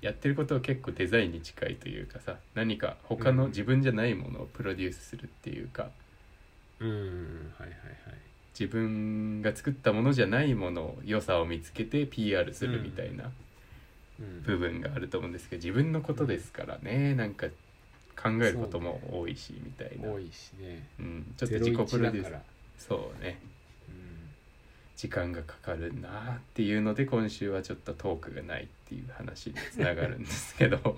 [0.00, 3.50] やってることは結構デザインに近いというかさ何か他のうん。
[3.50, 5.90] 自分じゃないものをプロデュースするっていうか、
[6.80, 7.74] うんはいはいは
[8.12, 8.18] い。
[8.58, 13.24] 自分が作ったものじゃないものを良さを見つけて PR するみたいな。
[13.24, 13.32] うん
[14.18, 17.48] 部分があると思うんですけど自分のことですからねなんか
[18.22, 20.08] 考えることも多いしみたいな。
[20.08, 20.86] 多いしね。
[21.00, 22.22] うん、ちょっと自己プロデュース。
[22.22, 22.42] 01だから。
[22.78, 23.40] そうね。
[23.88, 23.94] うん。
[24.96, 30.96] 時間がかかるなっていうので今週はちょっとトークがないっていう話につながるんですけど。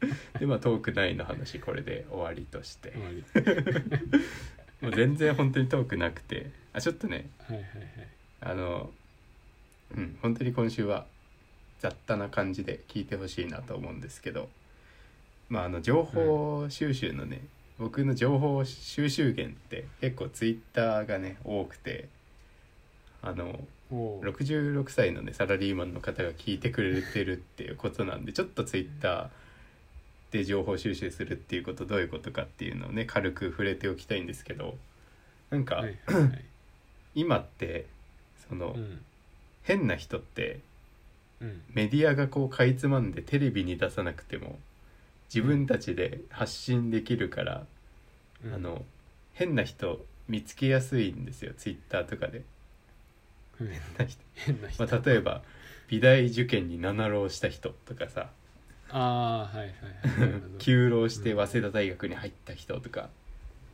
[0.38, 2.92] でまあトークないの話これで終わりとして。
[4.80, 6.50] もう全然本当にトークなくて。
[6.72, 7.30] あちょっとね。
[7.38, 8.08] はいはいはい。
[8.40, 8.92] あの
[9.96, 10.18] うん。
[10.20, 11.06] 本当に今週は
[11.78, 14.48] 雑多な感じで聞いてほしいなと思うんですけど。
[15.48, 17.40] まああの情報収集のね、
[17.78, 22.08] 僕の情報収集源って結構ツイッターがね多くて。
[23.22, 23.58] あの
[23.90, 24.20] おう。
[24.20, 29.28] 66歳のねサラリーマンの方が聞いてくれてるっていうことなんでちょっとツイッター
[30.30, 34.76] で情報収集するっていうことどういうことかっていうのをね軽く触れておきたいんですけど。
[35.50, 36.44] なんか、はいはいはい。
[37.14, 37.86] 今って
[38.48, 39.00] その、うん。
[39.62, 40.60] 変な人って
[41.40, 41.62] うん。
[41.72, 44.58] メディアがこうかいつまんでテレビに出さなくても
[45.32, 47.66] 自分たちで発信できるから、
[48.44, 48.54] うん。
[48.54, 48.84] あの
[49.34, 52.42] 変な人見つけやすいんですよツイッターとかで。
[53.60, 53.68] うん。
[53.68, 54.84] 変な人、変な人。
[54.84, 55.42] まあ、例えば
[55.88, 58.30] 美大受験に7浪した人とかさ。
[58.90, 60.20] ああはいはいはい。
[60.20, 60.58] なるほど。
[60.58, 63.10] 休浪して早稲田大学に入った人とか、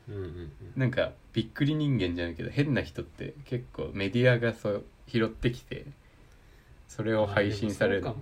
[0.08, 0.52] うんうんうん。
[0.76, 5.86] なんかびっくり人間じゃないけど変な人って結構メディアがそう拾ってきて
[6.88, 8.02] それを配信される。
[8.02, 8.16] かも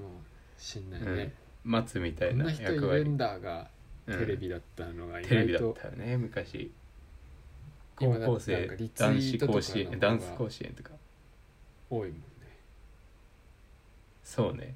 [0.58, 3.68] しんないね、待つみたいこんなな人いる役割んだが
[4.06, 6.70] うんテレビだったのが意テレビだったよね昔。
[7.96, 10.90] 高校生男子甲子園ダンス甲子園とか。
[11.90, 12.22] 多いもんね。
[14.24, 14.74] そうね。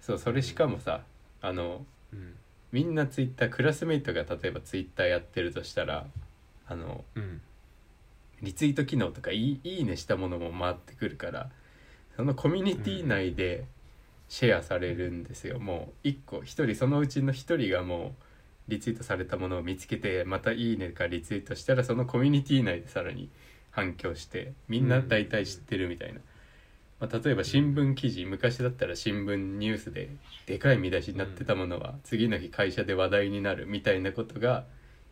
[0.00, 1.02] そうそれしかもさ
[1.40, 2.34] あのうん。
[2.72, 6.06] みんなツイッタークラスメイトが例えばツイッターやってるとしたら
[6.66, 7.40] あのうん。
[8.42, 11.50] リツイート機能とかいいいいねしたものも回ってくるから
[12.16, 13.64] そのコミュニティ内で
[14.28, 18.22] シェアされるんですよ、もう一個一人そのうちの一人がもう
[18.68, 23.28] リツイートされたものを見つけてまた「いいね」かリツイートしたらそのコミュニティ内でさらに
[23.70, 26.20] 反響してみんな大体知ってるみたいな、
[27.00, 30.10] まあ、例えば新聞記事昔だったら新聞ニュースで
[30.46, 34.64] でかい見出しになってたものは次の日会社で話題になるみたいなことが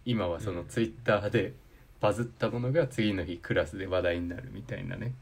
[0.04, 1.54] 今はそのツイッターで
[2.00, 5.14] バズったものが次の日クラスで話題になるみたいなね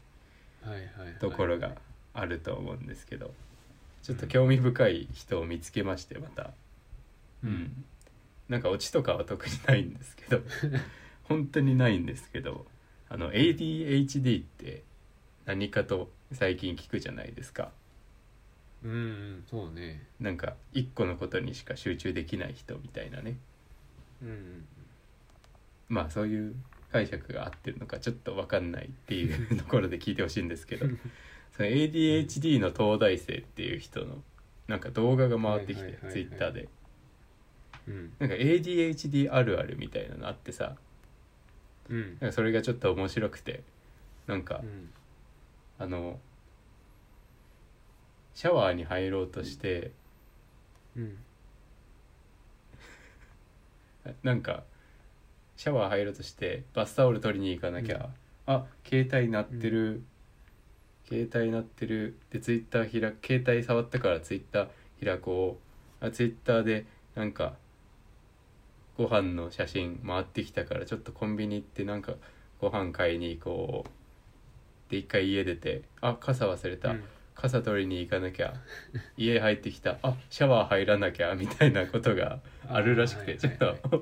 [1.19, 1.71] ところが
[2.13, 3.33] あると思うんですけど
[4.03, 6.51] ちょっと興味深い人を見つけましてまた。
[7.43, 7.83] うん。
[8.47, 10.41] なんかオチとかは特にないんですけど
[11.23, 12.65] 本当にないんですけど
[13.07, 14.83] あの ADHD って
[15.45, 17.71] 何かと最近聞くじゃないですか。
[18.83, 20.07] うんうんそうね。
[20.19, 23.37] なんか一個のことにしか集中できない人みたいなね。
[24.21, 24.65] うん。
[25.87, 26.55] まあそういう
[26.91, 30.87] 解釈が合ってるのかちょっと分かんないっていうところで聞いてほしいんですけど
[31.55, 34.23] その ADHD の東大生っていう人の
[34.69, 36.13] なんか動画が回ってきてはいはいはいはい。
[36.13, 36.69] ツイッターで。
[37.87, 38.13] うん。
[38.19, 40.75] なんか ADHD あるあるみたいなのあってさ
[41.89, 42.17] うん。
[42.19, 43.63] なんかそれがちょっと面白くて
[44.27, 44.89] なんかうん。
[45.79, 46.19] あの
[48.35, 49.91] シャワーに入ろうとして
[50.95, 51.17] うん。
[54.23, 54.63] なんか
[55.59, 58.07] シャワー入ろうとしてバスタオル取りに行かなきゃ、
[58.45, 60.03] あ携帯鳴ってる、
[61.05, 62.15] 携帯鳴ってる。
[62.31, 63.27] でツイッター開く。
[63.27, 65.59] 携帯触ったからツイッター開こ
[66.01, 66.05] う。
[66.05, 67.55] あツイッターでなんか
[68.97, 72.13] ご飯の写真回ってきたからちょっとコンビニ行ってなんか
[72.61, 74.91] ご飯買いに行こう。
[74.91, 77.03] で一回家出てあ傘忘れた、うん。
[77.35, 78.53] 傘取りに行かなきゃ。
[79.17, 79.97] 家入ってきた。
[80.03, 83.73] あシャワー入らなきゃみたいなことがあるらしくてあーちょっと、はい。
[83.73, 84.01] はい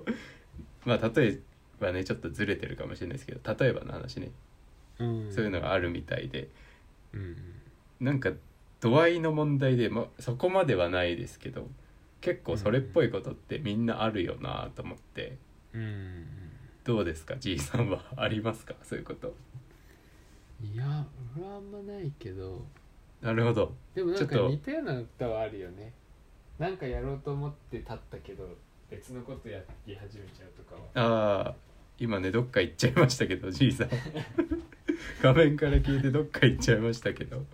[0.87, 1.39] まあ例え
[1.79, 4.31] ばねちょっとずれてるかもしれないですけど例えばの話ね、
[4.97, 5.31] うん。
[5.31, 6.47] そういうのがあるみたいで。
[7.13, 7.35] うん。
[7.99, 8.31] なんか
[8.79, 11.67] 度合いの問題で、まあ、そこまではないですけど
[12.21, 15.37] 結構それっぽいことってみんなあるよなと思って。
[15.73, 15.81] うん。
[15.81, 16.25] うん
[16.83, 17.35] どうですか？
[17.35, 18.73] じいさんはありますか？
[18.81, 19.35] そういうこと。
[20.63, 22.65] いや俺はあんまないけど。
[23.21, 23.75] なるほど。
[23.93, 25.91] でもなんか似たような歌はあるよね。
[26.57, 28.47] なんかやろうと思って立ったけど
[28.89, 31.45] 別のことやり始めちゃうとかは。
[31.45, 31.55] ああ
[31.99, 33.89] 今ねどっか行っちゃいましたけどじいさん。
[35.21, 37.45] 画面から聞いてどっか行っちゃいましたけど。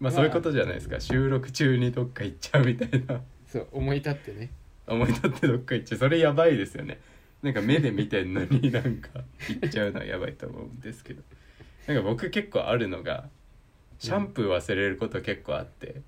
[0.00, 1.00] まあそういうことじゃないですか。
[1.00, 3.22] 収録中にどっか行っちゃうみたいな。
[3.46, 4.50] そう思い立ってね。
[4.86, 5.98] 思い立ってどっか行っちゃう。
[5.98, 7.00] それやばいですよね。
[7.42, 11.22] なんか目で見てんのに なんか行っちゃうのはやばいと思うんですけど。
[11.86, 13.28] なんか僕結構あるのが
[13.98, 16.02] シャンプー忘れること結構あって。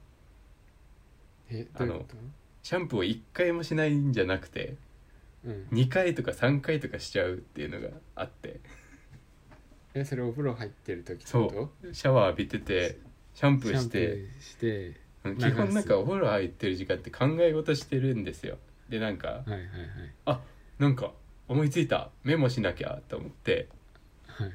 [1.51, 2.07] えどういうこ
[2.65, 4.77] シャンプーを1回もしないんじゃなくて
[5.45, 5.67] とうん。
[5.71, 8.61] 2回とか3回とかしちゃうっていうのがあって。
[9.93, 11.95] えそれお風呂入ってる時ってそう。
[11.95, 12.99] シャワー浴びてて
[13.35, 14.29] シャンプーして。
[14.41, 14.99] して
[15.39, 18.57] 基本なんかお風呂入ってる時間って考え事してるんですよ。
[18.89, 19.69] でなんかはいはいはい。
[20.25, 20.41] あ
[20.79, 21.13] なんか
[21.49, 22.11] 思いついた。
[22.23, 23.69] メモしなきゃと思って。
[24.27, 24.53] はい。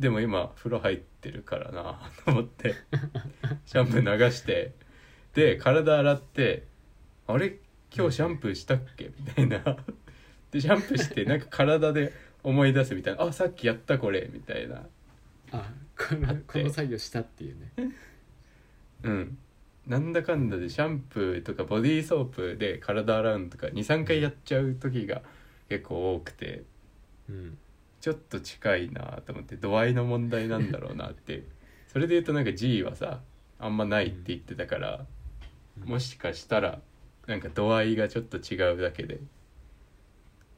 [0.00, 2.74] でも今風呂入ってるからなと思って。
[3.66, 4.72] シャンプー流して。
[5.34, 6.64] で体洗って
[7.28, 7.58] あれ？
[7.96, 9.10] 今日シャンプーしたっけ？
[9.18, 9.76] みたいな。
[10.50, 12.12] でシャンプーしてなんか体で
[12.42, 13.22] 思い出すみたいな。
[13.24, 14.30] あさっきやったこれ。
[14.32, 14.86] みたいな。
[15.52, 17.72] あこのこの作業したっていうね。
[19.02, 19.38] うん。
[19.86, 25.22] なんだかんだでシャンプーとかボディーソープで体洗うのとか23回やっちゃう時が
[25.68, 26.64] 結構多くて。
[27.28, 27.58] うん。
[28.00, 31.42] ちょっと近いなと思って度合いの問題なんだろうなって。
[31.88, 33.20] それで言うとなんか G はさ
[33.58, 35.06] あんまないって言ってたから、
[35.82, 35.88] うん。
[35.88, 36.80] もしかしたら
[37.26, 39.20] なんか度合いがちょっと違うだけで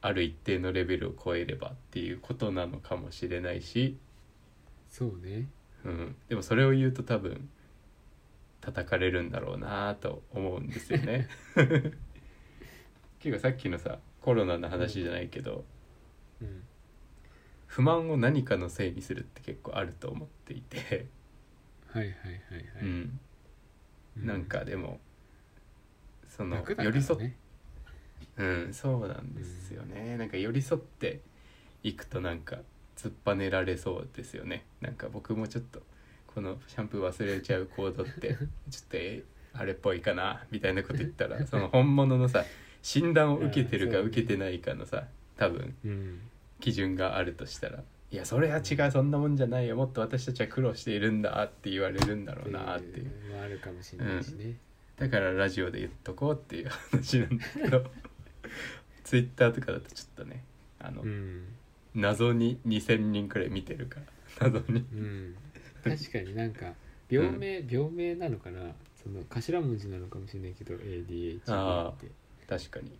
[0.01, 3.97] ある一定のレベルを超えればっていうことなのかもしれないし、
[4.89, 5.47] そうね。
[5.83, 7.49] うん、でもそれを言うと多分
[8.61, 11.27] 叩かれるんだろうなと思うんですよね。
[13.19, 15.65] 結構さっきのさコロナの話じゃないけど、
[16.41, 16.63] うん。
[17.67, 21.07] 不満を何かのせいにするって結構あると思っていて、
[21.87, 22.13] はいはいはい
[22.51, 23.19] はい、うん、
[24.23, 24.99] うなんかでも
[26.39, 27.29] その楽だ寄り添っ
[28.37, 31.19] うんそうなんですよね、なんか寄り添って
[31.83, 32.59] いくとなんか
[32.95, 34.63] 突っぱねられそうですよね。
[34.79, 35.81] なんか僕もちょっと
[36.27, 38.37] このシャンプー忘れちゃう行動って
[38.71, 42.45] ちょっとえあれっぽいかなみたいなこと言ったら その本物のさ
[42.81, 44.07] 診断を受けてるかうんそうね。
[44.07, 46.21] 受けてないかのさ多分うん。
[46.61, 54.55] 基準があるとしたらいやそれは違うそんなもんじゃないよもっと私たちは苦労しているんだって言われるんだろうなっていうのもあるかもしれないしね、
[54.99, 57.85] だからラジオで言っとこうっていう話なんだけど
[59.03, 60.43] ツイッターとかだとちょっとね
[60.79, 61.45] あの、うん。
[61.95, 63.99] 謎に2,000人くらい見てるか
[64.39, 64.85] ら謎に。
[64.93, 65.35] うん、
[65.83, 66.73] 確かになんか
[67.09, 68.59] 病名、病名なのかな
[69.01, 72.07] その頭文字なのかもしれないけど ADHD あって。
[72.47, 72.91] 確かに。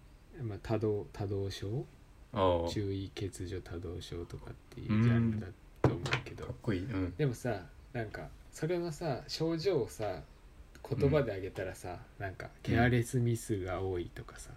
[0.42, 1.86] まあ、多動多動症？
[2.70, 5.48] 注意欠如多動症とかっていうジャンルだ
[5.82, 6.46] と思うけど。
[6.46, 6.86] かっこいい。
[6.86, 7.14] うん。
[7.18, 10.22] でもさなんかそれのさ症状をさ
[10.88, 14.52] 言葉であげたらさ、なんかケアレスミスが多いとかさ、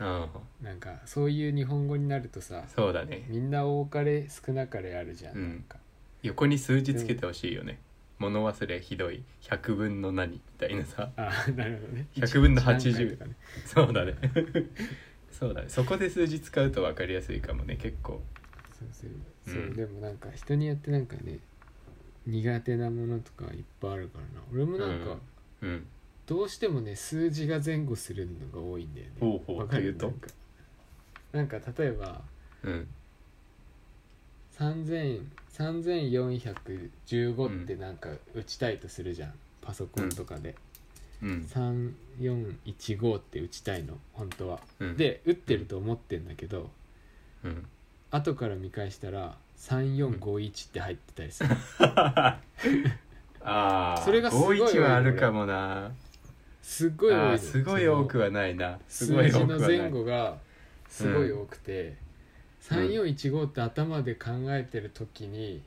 [0.00, 0.28] うん。
[0.62, 3.24] なんかそういう日本語になるとさそうだね。
[3.28, 5.48] みんな多かれ少なかれあるじゃん,、うん。
[5.48, 5.78] なんか。
[6.22, 7.78] 横に数字つけてほしいよね。
[8.18, 9.22] 物忘れひどい。
[9.42, 11.10] 100分の何みたいなさ。
[11.16, 12.06] あなるほどね。
[12.14, 13.36] 100分の一何80回とかね。
[13.66, 14.14] そうだね。
[15.30, 15.68] そうだね。
[15.68, 18.22] そこで数字使うと分かりやすいかもね結構。
[18.78, 18.88] そう
[19.46, 19.74] そう。
[19.74, 21.38] でもなんか人によってなんかね
[22.26, 24.46] 苦手なものとかいっぱいあるからな。
[24.52, 25.18] 俺もなんか
[25.64, 25.86] うん。
[26.26, 29.12] どうしてもね数字が前後するのが多いんだよね。
[29.20, 29.94] ほうほうわかる？
[29.94, 30.06] と？
[30.06, 30.28] なんか
[31.32, 32.20] なんか例えば
[32.62, 32.86] うん
[34.58, 35.20] 3000
[35.54, 40.54] 3415ってなんか打ちたいとするじゃん、パソコンとかで、
[41.22, 41.46] うん。
[42.18, 43.96] 3415って打ちたいの。
[44.14, 44.96] 本当は、うん。
[44.96, 46.70] で打ってると思ってんだけど
[47.44, 47.64] うん。
[48.10, 51.50] 後から見返したら3451って入ってたりする、
[53.44, 55.92] ああそれがすごい多い51はあるかもな。
[56.62, 58.78] すっごい多いすごい多くはないな。
[58.88, 59.78] すごい多くはない。
[59.78, 60.38] 前後が
[60.88, 61.96] すごい多くて、
[62.70, 62.78] うん。
[62.78, 65.62] 3415って頭で考えてる時に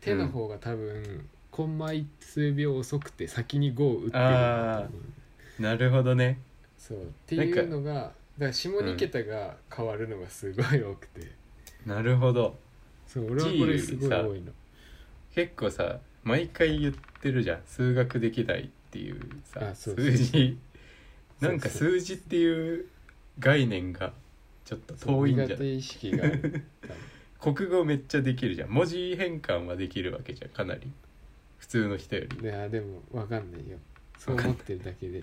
[0.00, 4.88] 手の方が多分コンマ数秒遅くて先に5を打ってるんだと思
[5.58, 6.38] うなるほどね。
[6.78, 7.02] そう。
[7.02, 11.30] っていうのがだから下2桁が変わるのがすごい多くて、
[11.84, 12.56] なるほど。
[13.06, 14.52] そう俺はこれすごい多いの。
[15.34, 17.60] 結構さ毎回言ってるじゃん。
[17.66, 20.58] 数学できないっていうさあそう数字
[21.40, 21.90] なんかそうそう。
[21.92, 22.86] 数字っていう
[23.38, 24.12] 概念が
[24.64, 25.56] ちょっと遠いんじゃない？
[25.56, 26.64] 苦手意識がある。
[27.40, 28.70] 国語めっちゃできるじゃん。
[28.70, 30.90] 文字変換はできるわけじゃんかなり。
[31.58, 32.38] 普通の人より。
[32.42, 33.78] いやでも分かんないよ。
[34.18, 35.22] そう思ってるだけで。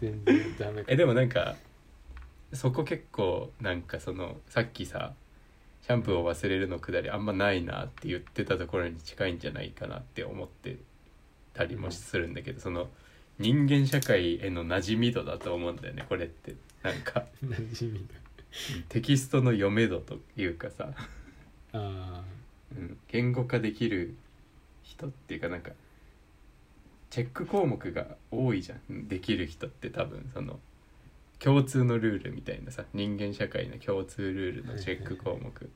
[0.00, 1.54] 全然ダメかえでもなんか
[2.52, 5.12] そこ結構なんかそのさっきさ
[5.82, 10.76] シャンプーを忘れるのくだりあんまないなって言ってたところに近いんじゃないかなって思って
[11.56, 12.88] たりもするんだけど、その
[13.38, 16.54] 人間社会への馴染み度だと思うんだよねこれって。
[16.82, 17.24] なんか。
[17.44, 18.06] 馴染み
[18.88, 20.94] テキストの読め度というかさ、が
[21.72, 22.22] あ
[22.76, 24.14] うん、言語化できる
[24.82, 25.72] 人っていうかなんか
[27.10, 29.08] チェック項目が多いじゃん。
[29.08, 30.58] できる人って多分その
[31.38, 35.70] 共通のルールみたいなさ人間社会の共通ルールのチェック項目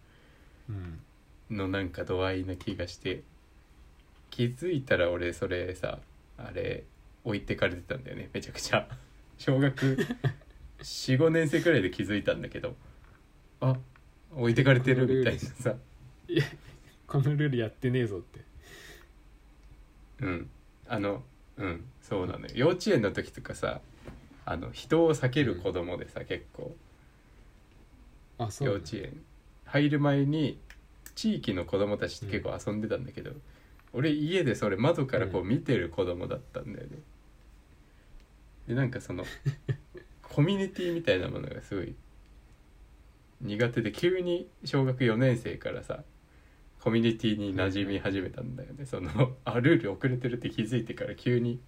[1.51, 3.23] のなんか度合いな気がして
[4.31, 5.99] 気づいたら俺それさ
[6.39, 6.85] あれ
[7.25, 8.89] 置いてかれてたんだよねめちゃくちゃ。
[9.39, 9.97] 小学
[10.81, 12.77] 45年生くらいで気づいたんだけど。
[13.61, 13.77] あ
[14.33, 15.75] 置いてかれてるみたいなさ。
[17.07, 18.41] このルールやってねえぞって。
[20.21, 20.51] うん。
[20.89, 21.23] あの
[21.57, 22.53] うんそうなのよ。
[22.55, 23.81] 幼稚園の時とかさ
[24.45, 26.75] あの人を避ける子供でさ、結構。
[28.39, 29.23] あそう幼稚園。
[29.65, 30.59] 入る前に
[31.15, 33.33] 地域の子供たちって結構遊んでたんだけど、
[33.93, 36.99] 俺家でそれ窓からこう見てる子供だったんだよね、
[38.69, 39.25] でなんかその
[40.23, 41.95] コミュニティみたいなものがすごい
[43.41, 46.05] 苦手で急に小学4年生からさ
[46.81, 48.87] コミュニティに馴染み始めたんだよね。
[48.87, 51.61] そのあルール遅れてるって気づいてから急に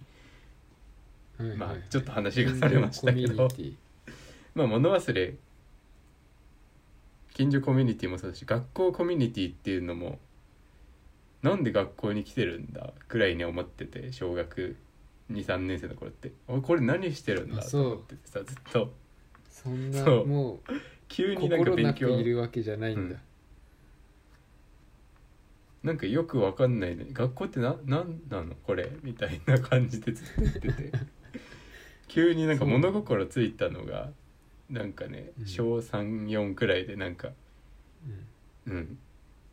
[1.57, 3.47] まあちょっと話がされましたけど。
[4.55, 5.35] まあ物忘れ
[7.33, 10.19] 近所コミュニティもそうだし学校コミュニティっていうのも
[11.43, 14.77] なんで学校に来てるんだくらいに思ってて小学
[15.31, 16.31] 23年生の頃って。
[16.47, 18.93] 俺これ何してるんだあそうと思っててさずっと。
[19.51, 20.25] そんなそう。
[20.25, 20.59] もう
[21.09, 23.17] 急になんか心なく勉強いるわけじゃないんだ、
[25.83, 30.91] なんかよくわかんないね学校ってななんなのこれみたいな感じでずっと言ってて。
[32.07, 34.11] 急になんか物心ついたのが
[34.69, 35.43] なんかねう。
[35.43, 35.45] ん。
[35.45, 37.31] 小34くらいでなんか
[38.67, 38.73] うん。
[38.73, 38.97] うん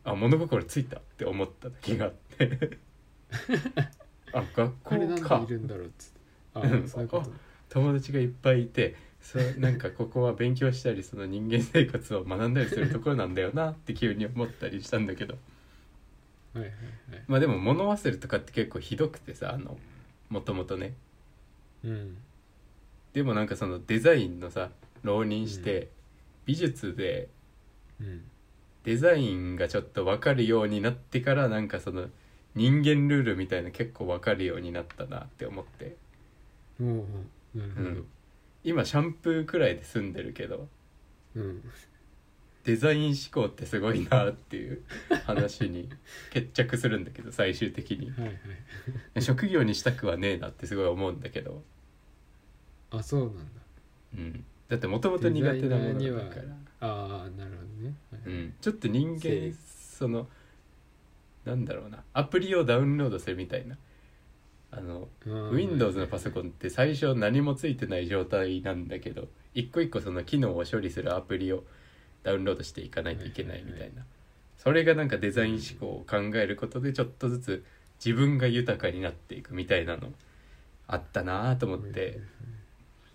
[0.03, 2.77] あ物心ついたって思った時があって。
[4.33, 6.19] あ学あれなん校かでいるんだろうっつって。
[6.53, 6.87] あうん。
[6.87, 7.31] そういうこと。
[7.69, 15.37] 友達がいっぱいいてそうなんかここは勉強したりその人間生活を学んだりするところなんだよなって急に思ったりしたんだけど。
[16.53, 17.23] はいはいはい。
[17.27, 19.77] まあでも物忘れとかって結構ひどくてさあの
[20.29, 20.93] もともとね。
[21.83, 22.17] うん。
[23.13, 24.69] でもなんかそのデザインのさ
[25.03, 25.89] 浪人して、
[26.45, 27.29] 美術で
[27.99, 28.23] うん
[28.83, 32.07] デザインがちょっと分かるようになってからなんかその
[32.55, 35.95] 人間ルールみたいな結構分かるようになったなって思って。
[36.79, 37.05] も
[37.55, 37.89] うなるほど。
[37.89, 38.05] うん。
[38.63, 40.67] 今シャンプーくらいで済んでるけど
[41.35, 41.63] うん。
[42.63, 44.83] デザイン思考ってすごいなっていう
[45.25, 45.89] 話に
[46.31, 48.11] 決着するんだけど最終的に。
[48.11, 48.31] はいは
[49.15, 49.21] い。
[49.21, 51.63] 職業にしたくはねえなってすごい思うんだけど、
[52.91, 53.41] あそうなんだ。
[54.15, 56.43] うん、だってもともと苦手なものだから
[56.81, 58.21] ああなるほどね、はい。
[58.25, 59.55] うん、ちょっと人せ間
[59.97, 60.27] その
[61.45, 62.03] なんだろうな。
[62.13, 63.77] アプリをダウンロードするみたいな。
[64.71, 71.63] あのうん Windows のパソコンって最初何もついてない状態なんだけど一個一個その機能を処理するアプリを
[72.23, 74.03] ダウンロードしていかないといけないみたいな。
[74.57, 77.65] それがなんかデザイン思考を考えることでちょっとずつ
[78.03, 80.09] 自分が豊かになっていくみたいなの
[80.87, 82.19] あったなと思って。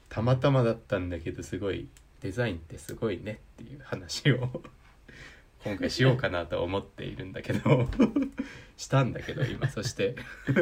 [0.09, 1.89] たまたまだったんだけどすごい
[2.21, 4.63] デザインってすごいねっていう話を
[5.65, 7.89] 今回しようかなと思っているんだけど
[8.77, 10.15] したんだけど今そして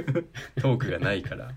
[0.61, 1.47] トークがないから。
[1.47, 1.55] っ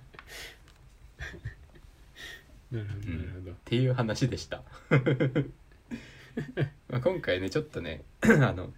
[2.72, 4.62] なるほどなるほど、ていう話でした。
[6.90, 8.74] まあ今回ねちょっとね あの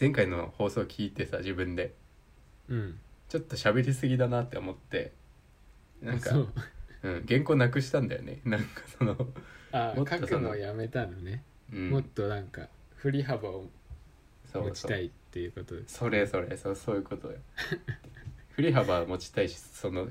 [0.00, 1.94] 前回の放送聞いてさ自分で。
[2.68, 2.98] うん。
[3.28, 5.12] ちょっと喋りすぎだなって思って
[6.02, 6.52] なんかう。
[7.02, 8.40] うん、原稿なくしたんだよね。
[8.44, 9.16] なんかその、
[9.72, 11.42] あもっとその書くのをやめたのね、
[11.72, 13.66] うん、もっとなんか振り幅を
[14.52, 17.38] そうそう持ちたいっていうことですそれそれそうそういうことよ。
[18.52, 20.08] 振り幅を持ちたいしその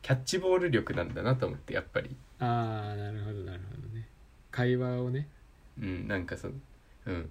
[0.00, 2.16] キャッチボール力なんだなと思ってやっぱり。
[2.38, 4.08] ああなるほどなるほどね。
[4.50, 5.28] 会話をね。
[5.80, 6.54] うんなんかその
[7.06, 7.30] うん。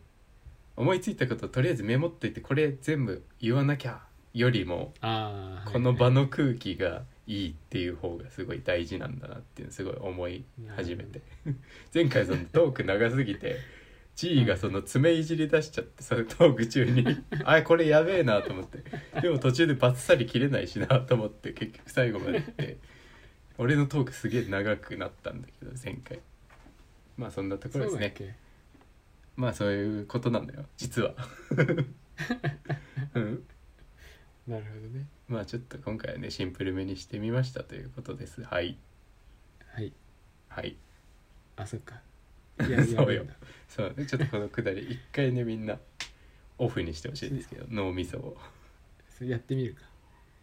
[0.75, 4.01] 思いついたことをとりあえずメモっといてこれ全部言わなきゃ
[4.33, 10.43] よりもああこの場の空気がいいっていう方がすごい大事なんだなっていうのすごい思い
[10.75, 11.21] 始めて。
[11.93, 13.57] 前回そのトーク長すぎて
[14.15, 17.05] 地位がその爪いじり出しちゃってそのトーク中に
[17.45, 18.83] あこれやべえなと思って。
[19.21, 22.77] でも途中でバッサリ切れないしなと思って結局最後まで行って。
[23.59, 26.19] 俺のトークすげえ長くなったんだけど前回。
[27.15, 28.37] まあそんなところですね。
[29.35, 31.13] まあそういうことなんだよ実は。
[33.13, 33.43] うん
[34.49, 35.05] なるほどね。
[35.27, 38.41] まあちょっと今回はねシンプルめにしてみましたということです。
[38.41, 38.77] はい。
[39.71, 39.93] はい。
[40.47, 40.75] はい。
[41.55, 42.01] あそっか。
[42.67, 43.25] いやそうよ。
[43.67, 44.07] そうね。
[44.07, 45.77] ちょっとこのくだり一回ねみんな
[46.57, 48.37] オフにしてほしいんですけど脳みそを。
[49.15, 49.81] それやってみるか。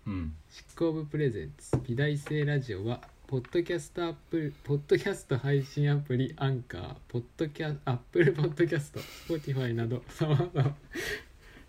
[0.07, 0.37] うん。
[0.51, 10.77] 執行部プレゼンツ美大生ラジオはポッドキャストアップルポッドキャスト配信アプリアンカーポッドキャアップルポッドキャスト Spotify などさまざま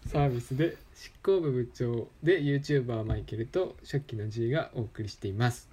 [0.07, 5.69] サービスで執行部部長で YouTuber マイケルと初期の G がお送りしています。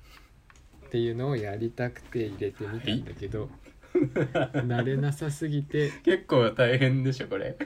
[0.87, 3.49] っていうのをやりたくて入れてみたんだけど、
[3.95, 5.93] 慣れなさすぎて。
[6.03, 7.57] 結構大変でしょこれ。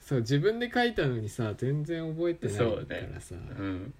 [0.00, 2.64] そう自分で書いたのにさ全然覚えてないか
[3.14, 3.94] らさ、うん。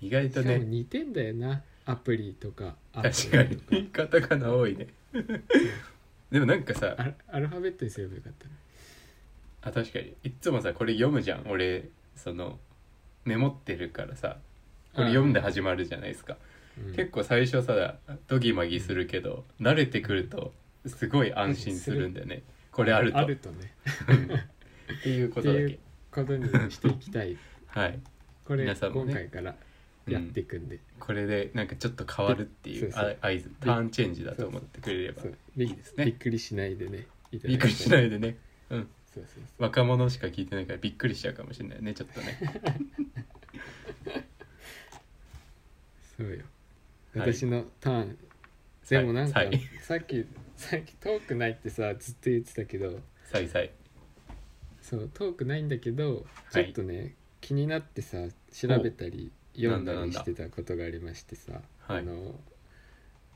[0.00, 0.58] 意外とね。
[0.58, 3.86] 似てんだよなアプリとか確かに。
[3.86, 4.88] カタカナ多いね。
[6.30, 8.61] でもなんかさアルアルファベットにすればよかったね
[9.62, 10.14] あ確かに。
[10.24, 11.46] いっつもさこれ読むじゃん。
[11.48, 12.58] 俺その
[13.24, 14.36] メモってるからさ
[14.94, 16.36] これ読んで始まるじゃないですか。
[16.78, 16.94] うん。
[16.94, 17.96] 結構最初さ
[18.28, 20.52] ドギマギするけど慣れてくると
[20.86, 22.42] すごい安心するんだよね。
[22.72, 23.18] これあると。
[23.18, 23.72] あるとね。
[25.00, 25.78] っていうことだけ。
[26.10, 27.36] ことにしていきたい。
[27.66, 27.98] はい。
[28.44, 29.12] これ、皆さんもね。
[29.12, 29.54] 今回から
[30.06, 33.50] やっていくんで、これでなんかちょっと変わるっていう合図。
[33.60, 35.22] ターンチェンジだと思ってくれれば
[35.56, 36.06] いいですね。
[36.06, 37.06] びっくりしないでね。
[37.30, 38.36] びっくりしないいでね。
[38.70, 42.38] うんそうそう若者しか聞いてないからびっくりしちゃうかもしれないねちょっとね。
[46.16, 46.32] そうよ。
[47.14, 48.18] はい私のターン、
[48.88, 50.24] でもなんか、はいさっき
[50.56, 53.70] さっきトークないってさずっと言ってたけどさいさい。
[54.80, 56.66] そうトークないんだけどちはい。
[56.68, 58.16] ょっとね、気になってさ
[58.52, 61.52] 調べたり読んだりしてたことがありましてさ
[61.86, 62.34] はいあの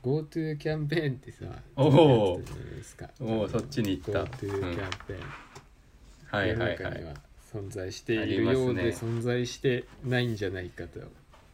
[0.03, 1.91] GoTo キャンペーンってさおー。
[1.91, 3.09] ずっとやってたじゃないですか。
[3.19, 4.23] おーそっちに行った。
[4.23, 4.59] GoTo キャン
[5.07, 5.19] ペーン、
[6.27, 7.17] はいはい世の中にははい
[7.53, 9.11] 存在してあいるようで、りますね。
[9.11, 10.99] 存在してないんじゃないかと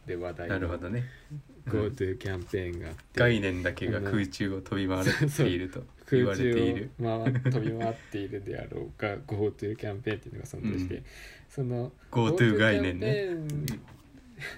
[0.06, 6.90] で話題なるほのどね、うん GoTo キャンペーンがあって概念だけが空中を飛び回っていると言わ空れている。
[6.98, 11.04] 中を回飛び回っているであろうが GoTo キャンペーンっていうのが存在して、うん。
[11.48, 13.06] その GoTo 概念ね。
[13.08, 13.74] GoTo キャンペ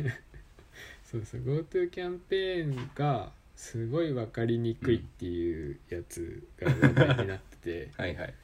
[0.02, 0.12] ーン
[1.04, 8.34] そうそう GoTo キャンペーンがすごい分かりにくいっていうやつが話題になってて はいはい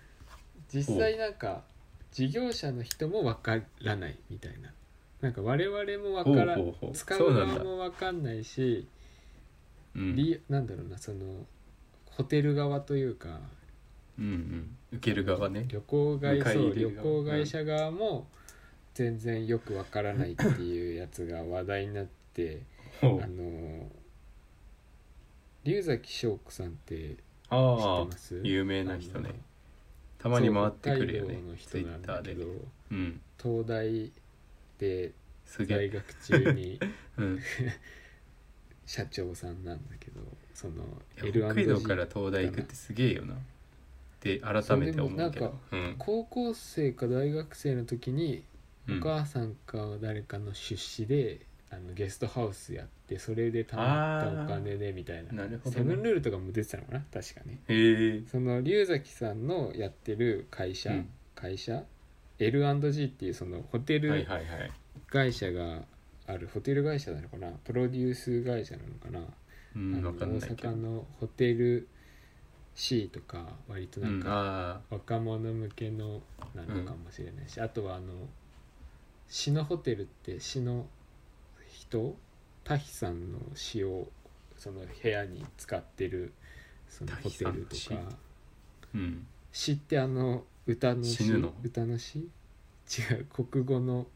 [0.72, 1.62] 実際なんか
[2.10, 4.72] 事業者の人も分からないみたいな。
[5.20, 6.92] なんか我々も分からほうほうほう。
[6.92, 8.88] 使そう側も分かんないし
[9.94, 11.46] うんりなんだろうなその
[12.10, 13.40] ホテル側というか
[14.18, 14.76] うんうん。
[14.92, 15.66] 受ける側ね。
[15.68, 17.06] 旅行会迎えそう入れる側。
[17.06, 18.26] 旅行会社側も
[18.94, 22.62] 全然よくわからないっていうやつが話題になって
[23.00, 23.22] ほう。
[23.22, 23.88] あの
[25.64, 27.16] 龍崎翔子さんって知って
[27.50, 29.30] ああます有名な人ね
[30.22, 32.34] たまに回ってくるよねツイッターで。
[32.34, 32.50] だけど
[32.92, 33.20] うん。
[33.42, 34.12] 東大
[34.78, 35.12] で
[35.46, 36.78] 在学中に
[37.18, 37.40] うん。
[38.86, 40.20] 社長さんなんだけど
[40.54, 40.84] その
[41.16, 43.34] 北海道から東大行くってすげえよな。
[43.34, 43.38] っ
[44.20, 45.58] て改めて思うけど。
[45.72, 45.96] うん。
[45.98, 48.44] 高校生か大学生の時に
[48.86, 48.98] うん。
[48.98, 51.40] お母さんか誰かの出資で、
[51.72, 55.32] あのゲストハウスやってそれで貯まったお金でみたいな。
[55.32, 55.82] なるほどね。
[55.82, 57.04] セブンルールとかも出てたのかな？
[57.12, 57.60] 確かね。
[57.68, 61.08] へえその龍崎さんのやってる会社、うん。
[61.34, 61.82] 会社
[62.38, 64.26] ？L&G っていうそのホテル
[65.08, 65.82] 会社が
[66.26, 67.48] あるホテル会社なのかな？
[67.64, 69.24] プロデュース会社なのかな、う
[69.76, 71.88] あんの大阪のホテル
[72.74, 76.20] C とか割となんうんかあ若者向けの
[76.54, 78.12] なのかもしれないし、あとはあの
[79.28, 80.40] 詩のホテルって
[81.98, 82.16] 人
[82.64, 84.08] タヒさんの詩を
[84.56, 86.32] その部屋に使ってる
[86.88, 88.00] そのホテルとか。
[88.94, 89.26] うん。
[89.52, 91.24] 詩ってあの歌の詩？
[91.62, 92.18] 歌の詩？
[92.18, 94.06] 違う国語の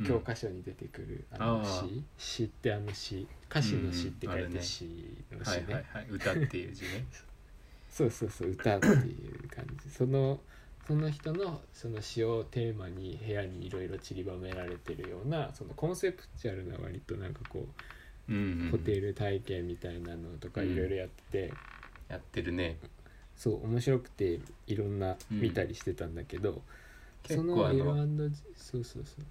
[0.00, 0.06] うん。
[0.06, 1.88] 教科書に出てくるあのあー。
[1.88, 3.26] 詩詩ってあの詩。
[3.50, 4.84] 歌詞の詩って書いてうんうんあれね詩
[5.32, 5.54] の詩ね。
[5.54, 6.06] はいはいはい。
[6.10, 7.04] 歌っていう字ね。
[7.90, 9.90] そうそうそう歌っていう感じ。
[9.90, 10.40] その
[10.88, 17.66] その人のその詩をテーマに部屋にいろいろ散りばめられてるようなそのコンセプチュアルな割となんかこ
[18.28, 18.70] うんううん。
[18.70, 21.48] ホテル体験みたいなのとかいろいろやって。
[21.48, 21.52] て、
[22.08, 22.78] やってるね。
[23.36, 26.62] そう面白くていろんなうん見たりしてたんだけど、
[27.22, 29.24] 結その構あの L&G そうそうそう。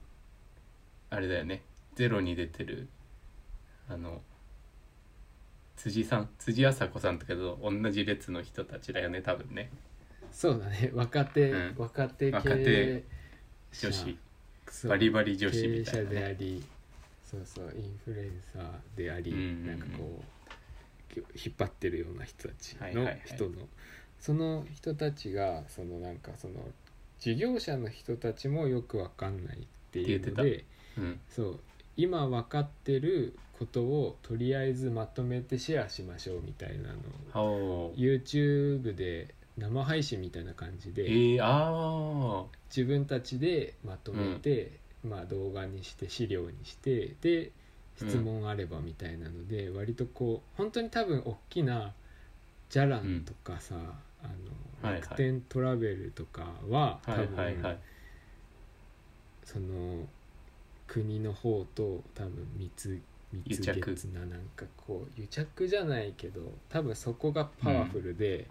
[1.10, 1.62] あれだよね。
[1.96, 2.88] ゼロに出てる
[3.90, 4.22] あの
[5.76, 9.72] 辻さん辻あさこさんとかと同じ列の人たちだよね多分ね
[10.38, 10.92] そうだね。
[10.94, 11.76] 若手、うん。
[11.80, 13.04] 若手若手系
[13.82, 14.18] 女子。
[14.70, 16.64] そうバリバリ女子経営みたいな、者であね、り
[17.26, 19.66] そうそうインフルエンサーであり、うんうんうん。
[19.66, 20.24] なんかこ
[21.16, 23.22] う引っ張ってるような人たちのはいはいはい。
[23.26, 23.68] 人の、
[24.20, 26.72] その人たちがそのなんかその
[27.20, 29.62] 事業者の人たちもよくわかんないっ
[29.92, 30.66] ていうのってで
[31.00, 31.20] うん。
[31.30, 31.60] そう
[31.96, 36.94] 今分かってることをとりあえずまとめてシェアしましょうみたいな
[37.34, 38.22] のをおー。
[38.22, 44.72] YouTube で生配信みたいな感じえでー、あ自分たちでまとめて、
[45.04, 47.52] まあ、動画にして資料にしてで
[47.98, 51.94] 質問あればみたいなので、割とこう本当に多分大きな
[52.70, 53.76] じゃらんとかさ、
[54.22, 54.28] あ
[54.84, 55.02] のはいはい。
[55.02, 57.62] 楽天トラベルとかはあ多分、はいはい。
[57.64, 57.78] はい
[59.44, 60.06] その
[60.88, 63.02] 国の方と多分蜜
[63.32, 63.96] 蜜癒着。
[63.96, 68.46] 月ななんかこう癒着じゃないけど多分そこがパワフルで、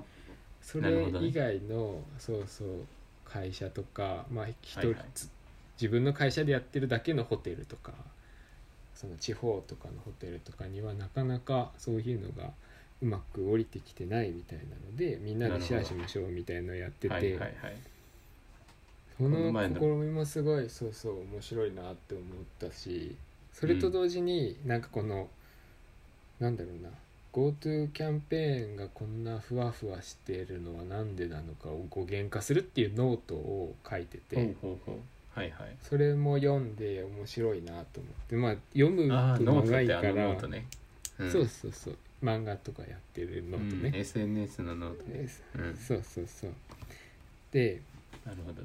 [0.67, 2.69] それ以外の、そうそう
[3.25, 5.05] 会社とかまあ一人、はいはい。
[5.14, 5.31] つ
[5.81, 7.93] 自分の会社でやってるだけのホテルとか
[8.97, 12.51] その地方とかのホテルとかにはなかなかそういうのが
[13.01, 17.53] うまく降りてきてないみたいなのでみんなでシェアしましょうみたいなのやってて、はいはいはい。
[19.17, 19.53] その。
[19.53, 22.27] 試みもすごいそうそう面白いなって思っ
[22.59, 23.14] たし
[23.53, 25.29] それと同時になんかこの、
[26.41, 26.91] なんだろうな
[27.37, 34.57] GoTo キャンペーンがこんなふわふわしているのはなんでなのかを言語化するっていうノートを書いてて、
[35.82, 39.07] それも読んで面白いなと思ってまあ読む
[39.37, 40.66] と長いからノートね、
[41.18, 41.97] うん、そうそうそう。
[42.24, 43.91] 漫画とかやってるノートね。
[43.91, 45.18] うん、SNS のノートね。
[45.18, 45.76] ねうん。
[45.76, 46.51] そうそうそう。
[47.53, 47.82] で
[48.24, 48.62] なるほど。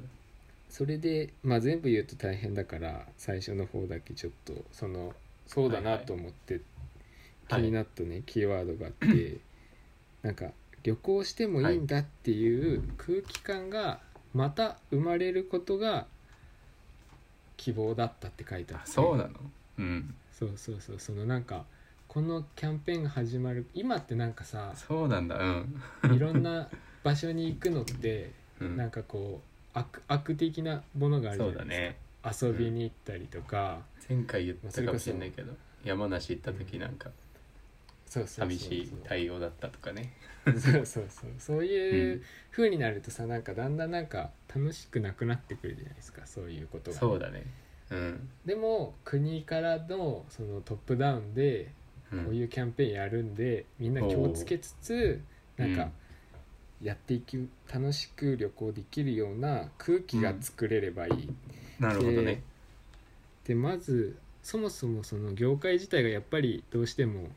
[0.70, 5.12] それで、まあ、全部言うと大変だから最初の方だけちょっとその
[5.46, 6.62] そうだなと思って
[7.52, 7.62] 気はい。
[7.62, 9.38] になったね、キーワードがあって
[10.22, 10.50] なんか
[10.82, 14.00] 旅行してもいいんだっていう空気感が
[14.34, 16.06] また生まれることが
[17.56, 18.84] 希望だったって書いてあって。
[18.90, 19.30] あそうなの？
[19.78, 20.14] うん。
[20.32, 21.64] そうそうそうそのなんか
[22.08, 25.38] このキャンペーンが始まる今ってなんかさそうなんだ。
[25.38, 26.68] うん、 いろんな
[27.04, 29.40] 場所に行くのってうん、なんかこ
[29.74, 32.46] う悪悪的なものがあるじゃないですか。
[32.46, 32.52] ね。
[32.52, 37.10] 遊びに行ったりとか、前回言ったかもしれないけど山梨行った時なんか
[38.12, 40.12] そう寂しい対応だったとかね。
[40.44, 41.30] そうそうそう。
[41.38, 46.26] そういうう風になるとさなんかだんだんなんか楽しくなくなってくるじゃないですか。
[46.26, 47.46] そういうことが、そうだね。
[47.90, 51.72] うん、でも国からのそのトップダウンで
[52.12, 55.20] うん、こういうキャンペーンやるんで、みんな気をつけつつ
[55.56, 55.88] なんか
[56.82, 61.30] やっていき楽しく旅行できるような空気が作れればいい、
[61.80, 62.42] なるほどね。
[63.46, 67.28] でまずそもそもその業界自体がやっぱりどうしても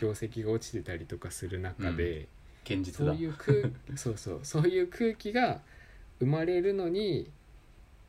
[0.00, 2.26] 業績が落ちてたりとかする中で、
[2.64, 3.12] 現実だ。
[3.12, 5.60] そういう空 そうそうそういう空気が
[6.20, 7.30] 生まれるのに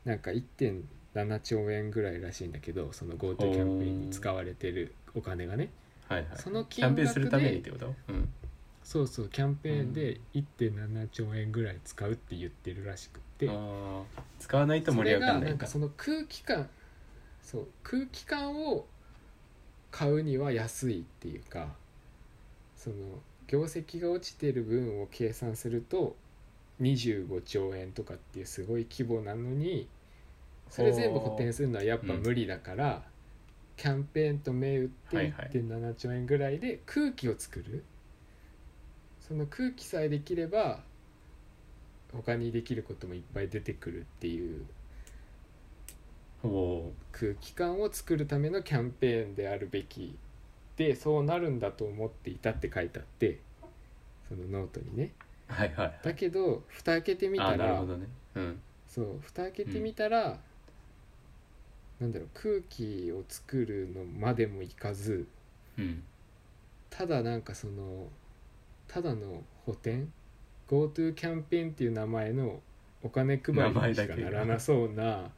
[0.04, 5.68] なんか1.7兆円ぐらいらしいんだけどその GoTo キャンペーンに使われてるお金がね。
[6.08, 6.38] はいはい。
[6.38, 7.94] そのキャンペーンするためにっ金てこと？
[8.08, 8.28] うん。
[8.82, 14.04] そうそうキャンペーンで1.7兆円ぐらい使うって言ってるらしくって、あー。
[14.40, 16.68] 使わないとそ盛り上がらないだかその空気感
[17.42, 18.86] そう空気感を
[19.90, 21.68] 買うには安いっていうか
[22.82, 22.96] その
[23.46, 26.16] 業績が落ちてる分を計算すると
[26.80, 29.86] 25兆円とかっていうすごい規模なのに
[30.68, 33.02] それ全部補填するのはやっぱ無理だから、
[33.76, 35.50] キャンペーンと銘打ってはいはい。
[35.52, 37.84] 1.7兆円ぐらいで空気を作る。
[39.20, 40.80] その空気さえできれば
[42.10, 44.64] 他にできることもいっぱい出てくるっていう。
[47.12, 50.16] 空気感を作るためのキャンペーンであるべき
[50.76, 53.40] でそうなるんだと思っていたって書いてあって
[54.28, 55.12] そのノートにね。
[55.48, 56.00] ーはいはい。
[56.02, 58.06] だけど蓋開けてみたらなるほどね。
[58.34, 58.60] うん。
[58.88, 60.38] そう蓋開けてみたら、
[62.00, 65.26] なんだろう空気を作るのまでもいかず
[65.78, 66.02] うん。
[66.90, 68.08] ただなんかその
[68.88, 70.06] ただの補填
[70.68, 72.60] ？GoTo キャンペーンっていう名前の
[73.02, 75.30] お金配りにしかならなそうな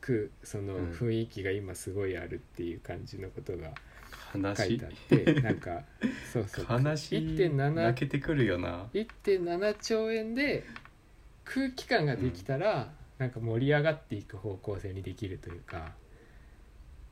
[0.00, 0.90] くそのうん。
[0.92, 3.70] 雰囲気が今すごいあるっていう感じのことが
[4.32, 5.82] 書いてあってなんか
[6.32, 6.66] そうそう。
[6.82, 8.88] 悲しい1.7泣けてくるよな。
[8.92, 10.64] 1.7兆円で
[11.44, 15.92] 空気感ができたら、なんか盛り上がっていく方向性にできるというか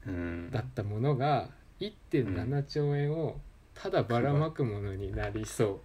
[0.06, 0.50] うん。
[0.50, 1.50] だったものが
[1.80, 3.40] 1.7兆円を
[3.74, 5.80] ただばらまくものになりそ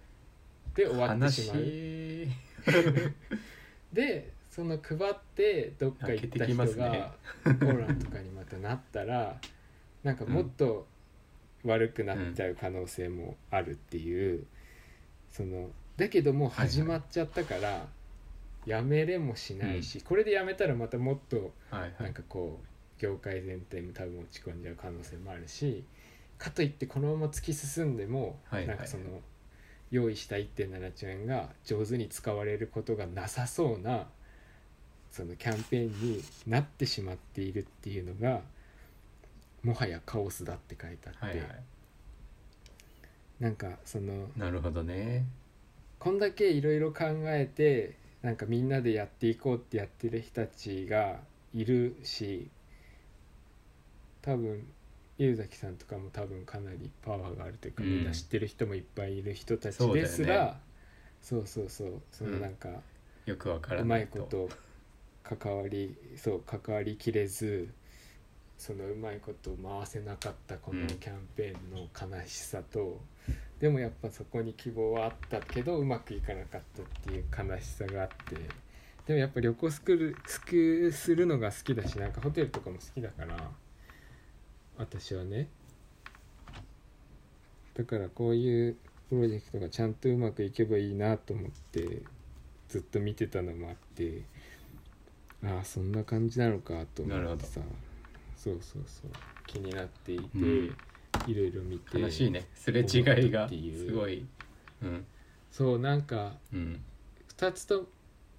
[0.74, 0.76] う。
[0.76, 1.62] で終わって悲しまう。
[3.92, 7.10] でその配ってどっか行った人がね。
[7.44, 9.40] コロナとかにまたなったら
[10.02, 10.86] なんかもっと
[11.64, 14.46] 悪くなっちゃう可能性もあるっていう、
[15.30, 17.86] そのだけどもう始まっちゃったから、
[18.66, 25.84] やめれもしないし、これでやめたらまたもっとなんかこう業界全体も多分落ち込んじゃう可能性もあるし
[26.38, 28.66] かといってこのまま突き進んでも、はいはい。
[28.68, 29.04] なんかその
[29.90, 34.06] 用意した1.7兆円が上手に使われることがなさそうな
[35.10, 38.40] そのキャンペーンになってしまっているっていうのが
[39.62, 41.64] もはやカオスだって書いてあって、はいはい
[43.42, 45.26] なんかそのなるほどね。
[45.98, 51.18] こんだけいろいろ考えてなんかみんなでやっていこうってやってる人たちが
[51.52, 52.48] いるし
[54.22, 54.64] 多分
[55.18, 60.58] 柚崎さんとかも多分かなりパワーがあるというか、うんみんな知ってる人もいっぱいいる人たちですら
[61.20, 62.68] そう,、そうそうそのなんか、
[63.26, 64.48] よくわからうまいこと
[65.24, 67.68] 関わりそう関わりきれず
[68.62, 70.86] そのうまいこと回せなかったこのうん。
[70.86, 73.00] キャンペーンの悲しさと、
[73.58, 78.36] でもやっぱそこに希望はあったけどうまくいかなかったっていう悲しさがあって
[79.06, 83.50] でもやっぱ旅行スクールスクするのが好きだしなんかホテルとかも好きだから
[84.78, 85.48] 私はね
[87.74, 88.76] だからこういう
[89.08, 92.02] プロジェクトがちゃんとうまくいけばいいなと思って
[92.68, 94.22] ずっと見てたのもあって
[95.44, 97.60] ああそんな感じなのかと思ってさ
[98.42, 99.10] そうそうそう。
[99.46, 100.76] 気になっていて、うん。
[101.26, 102.48] いろいろ見て悲しいね。
[102.54, 103.88] すれ違いがっていう。
[103.88, 104.26] すごい。
[104.82, 105.06] うん。
[105.50, 106.80] そうなんかうん。
[107.36, 107.88] 2つと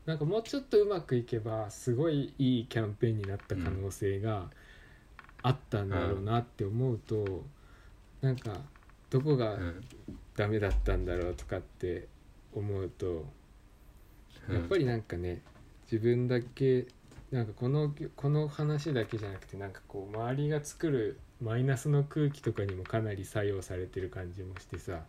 [0.06, 4.49] なんかもうちょっとうまくいけばすごいいいキャンペーンになった可能性が
[5.41, 7.45] あったんだろうなって思うと、
[8.22, 8.62] なんか
[9.10, 9.82] どこがうん。
[10.36, 12.08] ダメだったんだろうとかって
[12.56, 13.26] 思うと、
[14.51, 15.41] やっぱりなんかね
[15.91, 16.88] 自分だけ
[17.34, 25.00] なんかこのこの話だけじゃなくてなんかこう周りが作るマイナスの空気とかにもかなり作用されてる感じもしてさ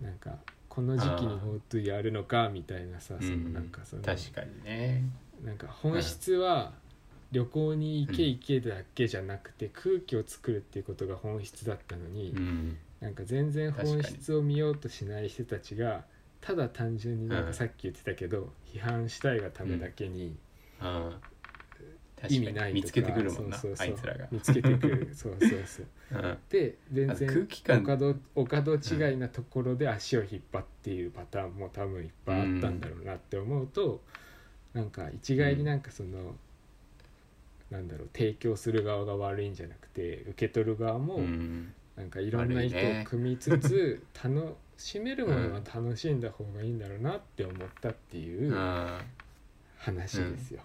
[0.00, 0.36] なんか
[0.68, 3.52] この時期に GoTo やるのかみたいなさそのうん。
[3.52, 5.02] なんかその確かにね。
[5.44, 6.72] なんか本質は
[7.32, 12.76] 旅行に行け行けだけじゃなくて空気を作るっていうことが本質だったのに、うん。
[13.00, 16.04] なんか全然本質を見ようとしない人たちが
[16.40, 20.36] ただ単純になんかさっき言ってたけど、批判したいがためだけに
[20.80, 21.26] ああ
[22.28, 23.86] 意味ない見つけてくるもんなそうそうそう。
[23.88, 24.26] あいつらが。
[24.30, 25.10] 見つけてくる。
[25.14, 25.86] そうそうそう。
[26.12, 26.38] うん。
[26.48, 28.10] で全あと空然気感。
[28.34, 34.02] お門違いなところで足を引っ張っているパターンも多分いっぱいあったんだろうなって思うと、
[34.72, 36.36] なんか一概になんかその、
[37.70, 41.72] なんだろう提供する側が悪いんじゃなくて受け取る側も、うん。
[41.96, 49.00] なんかいろんな意図を組みつつ、楽しめるものは楽しんだ方がいいんだろうなって思ったっていうあ
[49.86, 50.60] 話ですよ、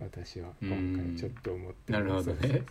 [0.00, 2.62] 私は今回ちょっと思ってなるほどね。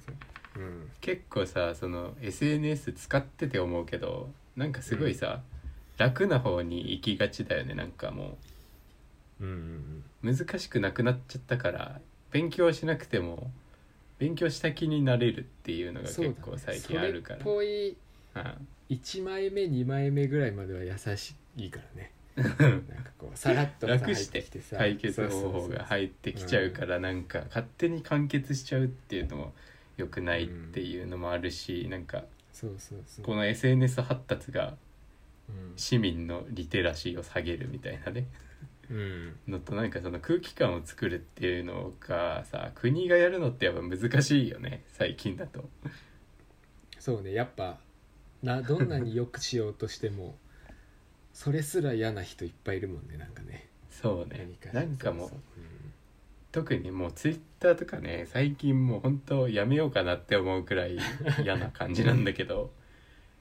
[0.55, 0.89] そうん。
[0.99, 5.41] 結構さその SNS 使ってて思うけどなんかすごいさ、
[5.97, 7.73] 楽な方に行きがちだよね。
[7.73, 8.37] なんかも
[9.39, 9.45] う。
[9.45, 13.51] んうんう難しくなくなっちゃったから勉強しなくても
[14.17, 17.39] 勉強した気になれるっていうのが結構最近あるから。
[17.39, 17.89] それっぽい
[18.35, 18.67] うん。
[18.89, 24.77] 1枚目2枚目ぐらいまでは優しいからねなんかこうさらっとさ楽して入ってきてさ。
[24.77, 29.53] 解決方法が入ってきちゃうからなんか勝手に完結しちゃうっていうのも
[29.97, 32.23] 良くないっていうのもあるしなんか
[32.53, 33.25] そうそうそう。
[33.25, 34.75] この SNS 発達が
[35.49, 35.73] うん。
[35.75, 38.27] 市民のリテラシーを下げるみたいなね。
[38.89, 39.35] うん。
[39.47, 45.69] のとなんかその空気感を作るっていうのがさ国がやるのってやっぱ難しいよね最近だと。
[46.99, 47.77] そうねやっぱ
[48.43, 50.35] などんなに良くしようとしても
[51.37, 53.67] それすら嫌な人いっぱいいるもんねなんかね。
[53.91, 54.49] そうね。
[54.73, 55.39] なんかもうそうそう。
[56.51, 60.97] 特にもうツイッターとかね最近もう本当やめようかなって思うくらい
[61.43, 62.71] 嫌な感じなんだけど。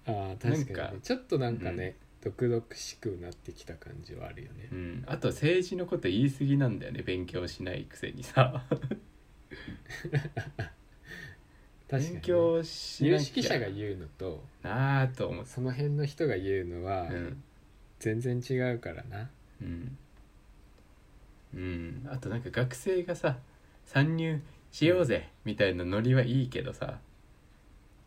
[0.06, 1.00] う んああ確かに、ね。
[1.02, 4.68] ちょっとなんかね、毒々しくなってきた感じはあるよね。
[4.70, 8.62] うん、あと政治のこと言い過ぎなんだよね勉強しないくせにさ。
[11.88, 13.20] 確かに、勉ね、強しな有きゃ。
[13.20, 17.44] 識者が言うのとなあと思その辺の人が言うのはうん
[17.98, 19.30] 全然違うからな、
[19.62, 19.96] うん、
[21.54, 23.38] うん、あとなんか学生がさ
[23.86, 24.40] 参入
[24.72, 26.98] しようぜみたいなノリはいいけどさ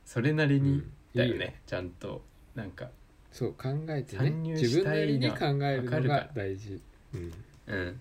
[0.06, 0.92] それなりにうん。
[1.16, 1.52] だよね、いいよ。
[1.68, 2.22] ちゃんと。
[2.56, 2.90] なんか
[3.32, 4.30] そう考えてね。
[4.30, 6.30] 参入自分なりに考えるわかのがるから。
[6.34, 6.82] 大事。
[7.14, 7.34] うん。
[7.68, 8.00] うん。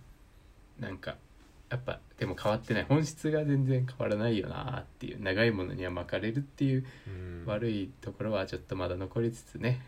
[0.80, 1.16] なんか
[1.70, 2.84] やっぱでも変わってない。
[2.84, 5.22] 本質が全然変わらないよなっていう。
[5.22, 7.44] 長いものには巻かれるっていううん。
[7.46, 9.82] 悪いところはちょっとまだ残りつつね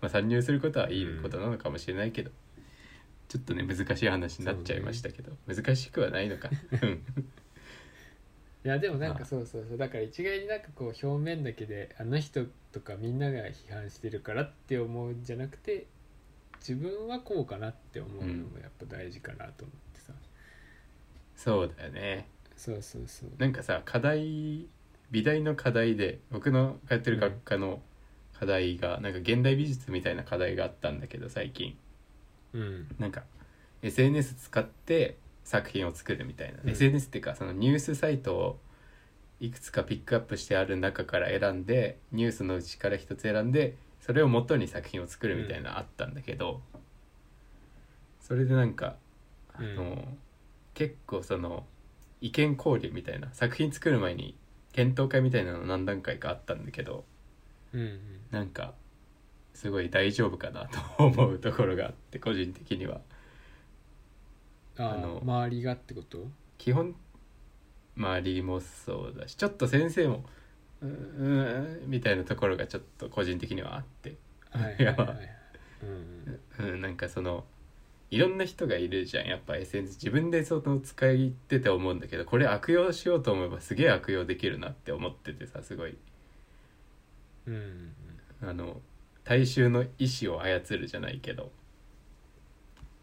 [0.00, 2.30] まあ参入することはいいことなのかもしれないけど、
[3.28, 6.50] ちょっとね難しい話になっちゃいましたけど、難しくはないのか。
[6.82, 7.04] うん。
[8.62, 9.18] いやでもなんまあ。
[9.18, 9.78] かそうそうそう。
[9.78, 15.86] だから一概になんかこう表面だけであの人とかみんなが批判してるからって思うんじゃなくて
[16.58, 20.12] 自分はこうかなって思うのもやっぱ大事かなと思ってさ、
[21.34, 22.28] そうだよね。
[22.56, 23.30] そうそうそう。
[23.38, 24.66] なんかさ課題
[25.10, 27.80] 美大の課題で僕の通ってる学科の
[28.40, 31.76] 課題が、なんか現代美術みたいな課題があったんだけど最近。
[32.54, 32.88] うん。
[32.98, 33.24] なんか
[33.82, 36.70] SNS 使って作品を作るみたいな、うん。
[36.70, 38.58] SNS っていうかそのニュースサイトを
[39.40, 46.62] いくつかピックアップしてある中から選んでニュースのうちから一つ選んでそれを元に作品を作るみたいなのあったんだけど、
[48.20, 48.96] それでなんか
[49.52, 50.18] あの、うん
[50.72, 51.66] 結構その
[52.22, 54.34] 意見交流みたいな作品作る前に
[54.72, 57.04] 検討会みたいなの何段階かあったんだけど
[57.72, 58.00] うんうん。
[58.30, 58.74] なんか
[59.54, 60.66] すごい大丈夫かな
[60.96, 63.00] と思うところがあって個人的には。
[64.78, 66.28] ああのの周りがってこと？
[66.58, 66.94] 基本
[67.96, 70.24] 周りもそうだしちょっと先生も
[70.82, 70.88] うー
[71.86, 74.16] んみたいなところがちょっと個人的にはあって、
[76.80, 77.44] なんかその
[78.10, 85.96] いろんな人がいるじゃんやっぱ SNS 自分でその使いってて思うんだけどこれ悪用しようと思えばすげえ悪用できるなって思っててさすごい
[87.46, 87.92] うんうん
[88.42, 88.80] あの
[89.24, 91.52] 大衆の意思を操るじゃないけど。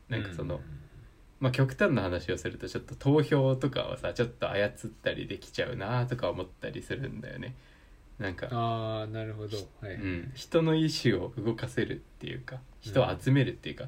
[0.09, 0.61] なんかその、
[1.39, 4.71] まあ極端な話をするとちょっと投票とかはさちょっと操っ
[5.03, 7.55] たりできちゃうなとか思ったりするんだよね。
[8.19, 9.57] なんか、ああなるほど。
[9.79, 13.85] はい、うん、人の意思を動かせるっていうか人を集めるっていうか、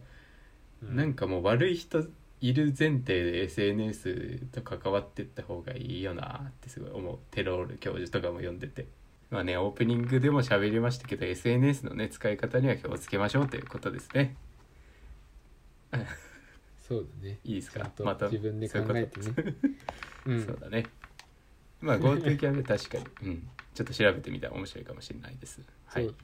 [0.84, 2.06] うなんかもう悪い人
[2.42, 7.20] いる前提で SNS と関わってった方がいいよなってすごい思う。
[7.32, 8.86] テロール教授とかも読んでて
[9.30, 14.36] まあねオープニングでも喋りましたけど SNS のね使い方には気をつけましょうということですね。
[16.88, 17.38] そうだね。
[17.44, 17.92] いいですか？
[18.04, 19.56] また自分で考えてね。
[20.26, 20.46] うん。
[20.46, 20.86] そうだね。
[21.82, 25.62] まあ GoTo キャンペーン確かに、うん、ちょっと調べてみたら面白いかもしれないです。
[25.86, 26.06] はい。
[26.06, 26.16] そう。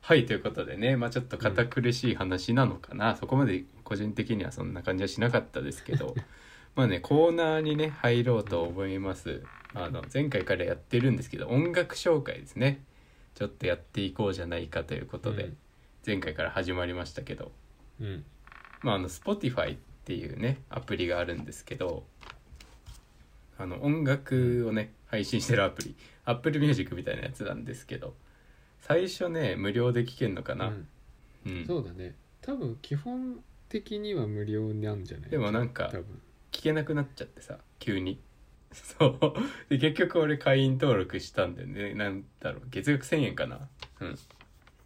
[0.00, 0.96] はいということでね。
[0.96, 6.14] まあちょっと堅苦しい話なのかな、そこまで個人的にはそんな感じはしなかったですけど
[6.76, 9.42] まあねコーナーにね入ろうと思います。
[9.74, 12.84] あの前回からやってるんですけど音楽紹介ですね。
[13.34, 15.56] ちょっとやっていこうじゃないかということで、うん。
[16.06, 17.50] 前回から始まりましたけど。
[18.00, 18.24] うん。
[18.82, 22.04] まあ、あの Spotify っていうねアプリがあるんですけど
[23.58, 25.96] あの音楽をね配信してるアプリ。
[26.24, 28.14] Apple Music みたいなやつなんですけど
[28.80, 30.86] 最初ね無料で聴けんのかな、うん。
[31.46, 31.66] うん。
[31.66, 32.14] そうだね。
[32.42, 35.30] 多分基本的には無料なんじゃない？
[35.30, 36.20] でもなんか多分
[36.56, 38.18] 聞けなくなっちゃってさ急に。
[38.72, 39.20] そう。
[39.68, 41.94] で結局俺会員登録したんだよね。
[41.94, 42.62] なんだろう。
[42.70, 43.68] 月額1000円かな。
[44.00, 44.18] うん。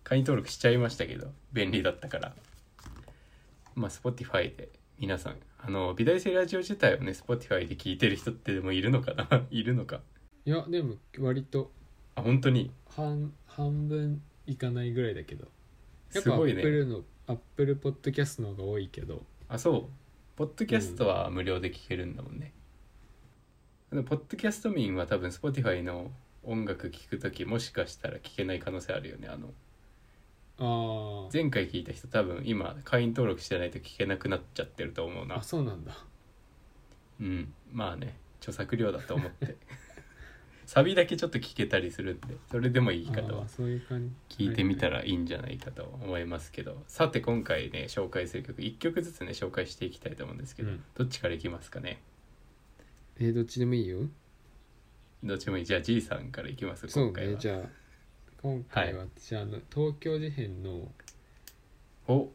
[0.04, 2.34] 会員登録しちゃいましたけど便利だったから。
[3.74, 4.68] まあ Spotify で
[4.98, 9.46] 皆さんあの美大生ラジオ自体をね Spotify で聞いてる人ってでもいるのかな。
[9.50, 10.00] いるのか。
[10.44, 11.70] いやでも割と。
[12.16, 12.72] あ本当に？
[12.88, 15.46] 半半分いかないぐらいだけど。
[16.12, 16.60] やっすぱアごいね。
[16.60, 19.24] ップルのアップルポッドキャストの方が多いけど。
[19.48, 19.99] あそう
[20.40, 22.54] ポッドキャストは無料で聞けるんだもんね、
[23.90, 26.10] でもポッドキャスト民は多分 Spotify の
[26.42, 29.48] 音楽聴く時もしかしたら聞けない可能性あるよねあの。
[30.56, 31.30] あー。
[31.30, 35.36] 前回聞いた人多分今会員登録してないと聞けなくなっちゃってると思うな。
[35.36, 35.92] あそうなんだ。
[37.20, 37.52] うん。
[37.70, 39.58] まあね著作料だと思って
[40.72, 43.44] サビだけちょっと聞けたりするんでそれでもいい方は
[44.28, 50.84] 聞いてみたらいいんじゃないかと思いますけどさて今回ね紹介する曲1曲ずつね紹介していきたいと思うんですけど、うん。
[50.94, 52.00] どっちからいきますかね？
[53.18, 54.02] えーどっちでもいいよ。
[55.24, 55.64] どっちもいい？
[55.66, 57.32] じゃあ G さんからいきますそう今回は。
[57.32, 57.60] ねじゃあ
[58.40, 60.86] 今回は私あの東京事変の
[62.06, 62.28] お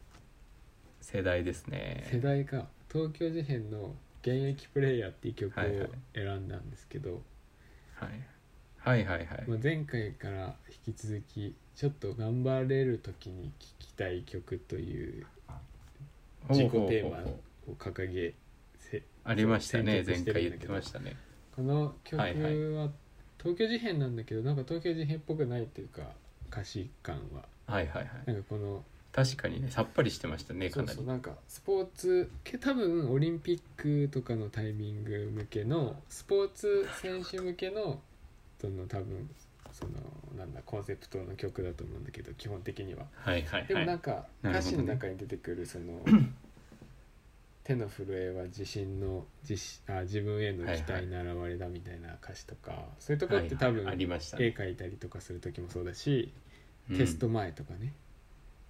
[1.00, 5.90] 世代です世ね代が東京事変の現役プレイヤーっていう曲をはいはい。
[6.14, 7.22] 選んだんですけど、
[7.96, 8.10] はい、
[8.78, 9.44] はいはいはい。
[9.48, 10.56] まあ、前回から
[10.88, 15.26] 引き続きちょっと頑張れる時に聴きたい曲という
[16.50, 17.18] 自己テーマ
[17.68, 18.34] を掲げ
[18.80, 20.04] せありましたね。
[20.06, 21.16] 前回言ってましたね。
[21.56, 22.90] この曲は
[23.38, 26.02] 東京事変なんだけどなんか東京事変っぽくないというか
[26.52, 27.44] 歌詞感は。
[27.68, 28.08] はいはいはい。
[28.26, 28.84] なんかこの
[29.16, 30.98] 確かにねさっぱりしてましたねかそうなり。
[30.98, 38.02] そうなんかスポーツけ多分オリンピックとかのタイミング向けのスポーツ選手向けの
[38.60, 39.30] その多分
[39.72, 39.92] その
[40.38, 43.06] なんだコンセプトの曲だと思うんだけど基本的には。
[43.16, 44.60] はいはいでもはいなんかなるほどね。
[44.60, 46.02] 歌詞の中に出てくるその
[47.64, 56.32] 手の震えは自信の自信あ自分への期待の表れだみたいな歌詞とか、そういうところって多分、はいはいありました絵ね描いたりとかする時もそうだし、
[56.92, 56.98] うん。
[56.98, 57.94] テスト前とかね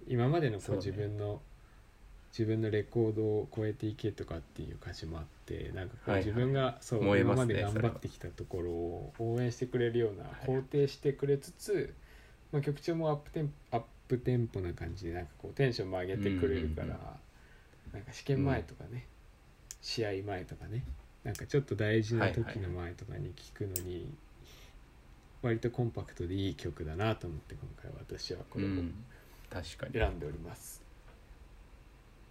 [0.06, 1.40] 今までのこそう自分の、
[2.30, 6.26] 自分のレコードを超えていけとかっていう歌詞もあってなんかこうはいはい。
[6.26, 11.94] 自分がそう、燃えま今ますで頑張ってきたところを応援してくれるようなはい肯定してくれつつ、
[12.52, 16.98] まあ、曲調もアップテンアップテンポな感じでなんかこうテンションも上げてくれるから、うんうんうん
[17.92, 19.06] なんか試験前とかね、
[19.80, 20.84] 試合前とかね
[21.24, 24.12] なんかちょっと大事な時の前とかに聴くのに、
[25.40, 28.68] 割とコンパクトでいい曲だなと思って今回私はこれを。
[28.68, 28.94] うん
[29.50, 29.92] 確かに。
[29.92, 30.82] 選んでおります、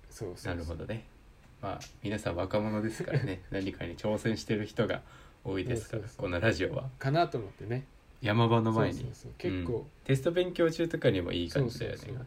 [0.10, 0.56] そうそうそう。
[0.56, 1.06] なるほどね。
[1.62, 3.42] まあ皆さん若者ですからね。
[3.52, 5.02] 何かに挑戦してる人が
[5.44, 6.90] 多いですからこのラジオは。
[7.00, 7.86] かなと思ってね。
[8.22, 8.94] 山場の前に。
[8.94, 9.32] そうそうそう。
[9.38, 12.26] 結構、テスト勉強中とかにもいい感じだよね。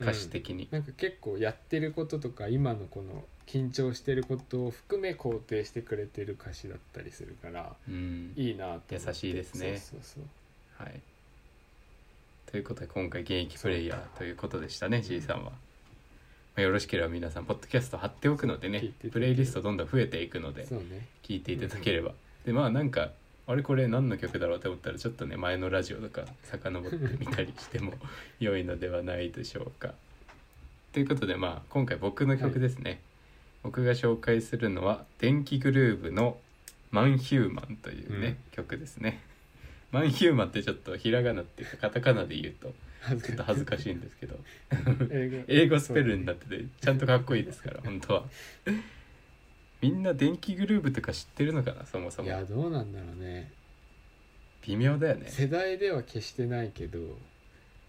[0.00, 8.32] 歌詞的に、なんか結構やってることとか今のこの緊張してることを含め肯定してくれてる歌詞だったりするからうん。
[8.36, 9.00] いいなと思って。
[9.06, 9.76] 優しいですね。
[9.78, 10.84] そうそうそう。
[10.84, 11.00] はい
[12.52, 15.52] ということで今回現役プレイヤーということでしたね G さんは、ま
[16.56, 20.66] あ、よろしければ皆さんポッドキャスト貼っておくのでねプレイリストどんどん増えていくので
[21.22, 22.12] 聞いていただければ、
[22.44, 23.08] でまあなんか
[23.46, 27.94] あれこれ何の曲だろうって思ったらちょっとね前のラジオとか遡ってみたりしても
[28.38, 29.94] 良いのではないでしょうか。
[30.92, 33.00] ということでまあ今回僕の曲ですね、
[33.62, 36.36] 僕が紹介するのは電気グルーヴの
[36.92, 39.22] 「マンヒューマン」というね、曲ですね
[39.92, 42.72] マンヒューマンってちょっとひらがなっていうかカタカナで言うと
[43.02, 44.36] 恥ちょっと恥ずかしいんですけど。
[45.48, 45.78] 英語。
[45.78, 48.24] スペルになっててちゃんとかっこいいですから本当は。
[49.82, 53.52] みんな電気グルーヴとか知ってるのかなそもそいもやどうなんだろうね。
[54.62, 55.26] 微妙だよね。
[55.28, 56.98] 世代では決してないけど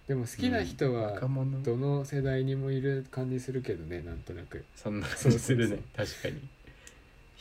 [0.08, 1.20] でも好きな人うんは
[1.64, 4.66] どの世代にもいる感じするけどねなんとなく。
[4.76, 5.80] そんな感じするね。
[5.96, 6.42] 確かに。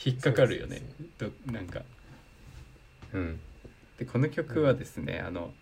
[0.04, 0.82] 引っかかるよね。
[1.46, 1.82] なんか。
[3.14, 3.40] うん
[4.02, 5.52] でこの曲はですね、あの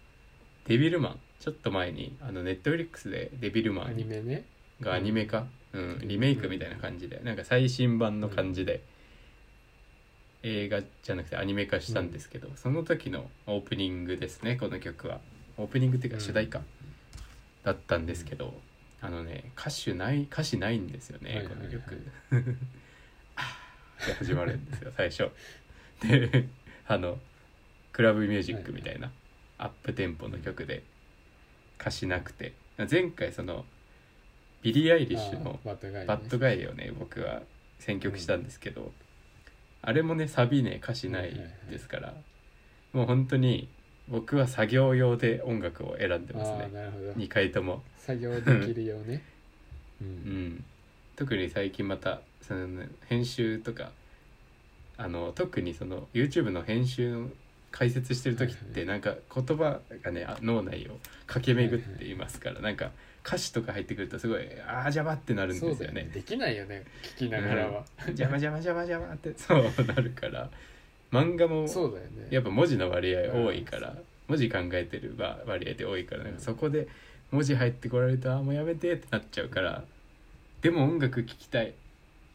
[0.66, 1.20] デビルマン。
[1.41, 4.45] ちょっと前にあのネットフリックスでデビルマアンニメね。
[4.80, 6.01] がアニメ化、うん。
[6.05, 7.20] リメイクみたいな感じで。
[7.22, 8.82] なんか最新版の感じで、
[10.43, 15.20] 映画じゃなくてアニメ化したんですけど、その時のオープニングですねこの曲は。
[15.59, 16.62] オープニングっていうか主題歌
[17.62, 18.55] だったんですけど、
[19.03, 21.55] あのね歌手ない歌詞ないんですよね、はいはいはい。
[21.57, 22.07] この曲。
[23.36, 25.30] あーって始まるんですよ最初。
[26.03, 26.49] で
[26.86, 27.18] あの
[28.01, 29.11] クラブミュージックみたいな
[29.59, 30.82] アップテンポの曲で
[31.78, 32.55] 歌詞なくて。
[32.90, 33.66] 前回その
[34.62, 37.42] ビリー・アイリッシュの Bad Guy をね僕は。
[37.80, 38.92] 選曲したんですけど、
[39.82, 41.34] あれもねサビね歌詞ない
[41.70, 42.14] ですから、
[42.92, 43.68] もう本当に
[44.09, 46.70] 僕は作業用で音楽を選んでますね。
[46.72, 47.12] なるほど。
[47.12, 49.22] 2回とも、作業できるよね。
[50.01, 50.11] う うん。
[50.11, 50.64] ん、
[51.16, 53.92] 特に最近またその、ね、編集とか
[54.96, 57.30] あの特にその YouTube の編集の
[57.70, 62.90] 解説してる時っはいてなんか言葉がねあ脳内を駆け巡っていますから、なんか
[63.24, 66.00] 歌詞とか入ってくるとすごいあー邪魔ってなるんですよね。
[66.00, 66.10] よね。
[66.12, 67.84] できないよね聞きながらは。
[68.08, 70.50] 邪魔邪魔邪魔邪魔ってそうなるから。
[71.12, 72.28] 漫画もそうだよね。
[72.30, 73.96] やっぱ文字の割合多いから
[74.28, 76.88] 文字考えてるわ割合で多いからなんかそこで
[77.30, 79.84] 文字入ってこられたあもうやめてってなっちゃうから
[80.62, 81.74] でも音楽聴きたい。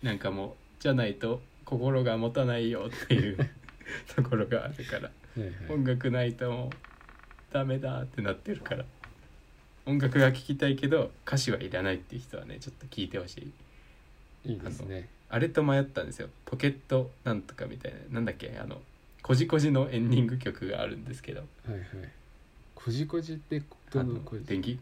[0.03, 3.37] なんかもうじゃないと心が持たないよっていう
[4.15, 5.53] ところがあるからはいはい。
[5.73, 8.85] 音楽ないともうダメだってなってるから。
[9.85, 13.37] 音楽が聴きたいけど歌詞はいらないっていう人はねちょっと聞いてほし
[14.45, 14.51] い。
[14.51, 15.07] いいですね。
[15.29, 16.29] あれと迷ったんですよ。
[16.45, 18.15] ポケットなんとかみたいな。
[18.15, 18.57] なんだっけ？
[18.61, 18.81] あの
[19.21, 21.41] こじこじのエンディング曲があるんですけど。
[21.41, 21.85] はいはい。
[22.73, 23.61] こじこじって
[23.91, 24.45] どあののこじ？
[24.45, 24.79] 電気？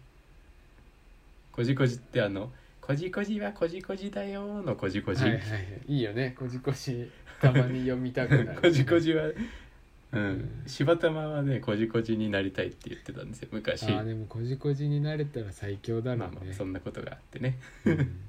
[1.51, 2.51] こじこじってあの
[2.81, 5.81] 「こじこじはこじこじだよ」のこじこじ、はいはいはい。
[5.87, 6.35] いいよね。
[6.37, 7.09] こじこじ
[7.41, 9.25] たまに読みたくなる こじこじは
[10.13, 13.91] うん、柴玉はねこじこじになりたいって言ってたんですよ昔。
[13.91, 17.57] ああでもこじこじになれたら最強だろまあうねまあそんなことがあってね。
[17.85, 18.19] うん。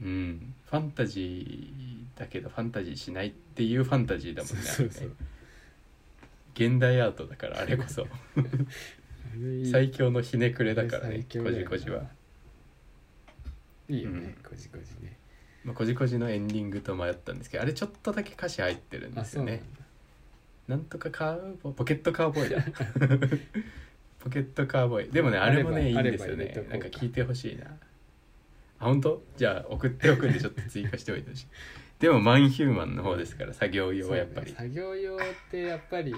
[0.02, 0.54] うん。
[0.70, 5.08] ファンタジーだけどファンタジーしないっていうファンタジーだもんねそうそうそう。
[5.08, 5.14] あれね。
[6.54, 8.02] 現代アートだからあれこそ。
[8.02, 8.06] あ
[9.36, 9.66] れいい。
[9.70, 12.10] 最強のひねくれだからねこじこじは、
[13.88, 14.32] いいよね、うん。
[14.42, 15.16] こじこじね
[15.64, 19.62] まあ、こじこじのエンディングと迷ったんですけどあれちょっとだけ歌詞入ってるんですよね。
[20.68, 22.62] なんとかカーボポケットカーボーイだ。
[24.20, 25.12] ポケットカーボーイ。
[25.12, 26.66] でもねあれもねいいんですよね。
[26.70, 27.66] なんか聞いてほしいな。
[28.78, 29.22] あ本当？
[29.36, 31.42] じゃあ送っておくんでちょっと追加しておいてほし。
[31.42, 31.46] い
[31.98, 35.18] でもマンヒューマンの方ですから作業用はやっぱり、ね作業用っ
[35.52, 36.14] てやっぱり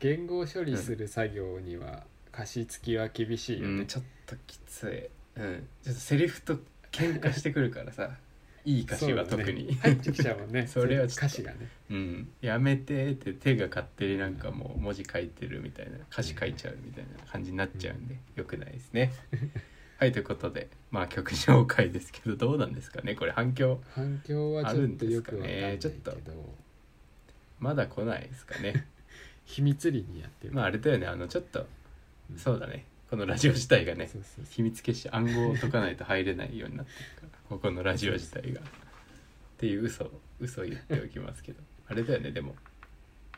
[0.00, 2.02] 言語処理する作業には
[2.34, 3.80] 歌詞付きは厳しいよね。
[3.80, 5.40] うん、ちょっときつい。
[5.40, 5.66] うん。
[5.84, 6.58] ちょっとセリフと
[6.90, 8.10] 喧嘩してくるからさ
[8.64, 10.66] いい歌詞は特に、入ってきちゃうもんね。
[10.68, 11.68] それは歌詞がね。
[11.90, 19.12] うん、やめてって手が勝手になんかもう文字書いてるみたいな歌詞書いちゃうみたいな感じになっちゃうんでよくないですね。
[19.98, 23.80] はいということでまあ曲紹介ですけどどうなんですかねこれ反響。
[23.90, 26.38] 反響はちょっとよくわかんないけあるんですかど、ね
[27.58, 28.86] まだ来ないですかね。
[29.44, 30.54] 秘密裏にやってる。
[30.54, 31.66] まああれだよねあのちょっと
[32.30, 32.38] うん。
[32.38, 34.54] そうだねこのラジオ自体がねそうそうそう。
[34.54, 38.60] 秘密結社暗号を解かないと入れないようになってるからここのラジオ自体が。
[38.60, 38.62] っ
[39.58, 40.10] ていう嘘
[40.40, 41.60] 嘘を言っておきますけど。
[41.88, 42.54] あれだよねでも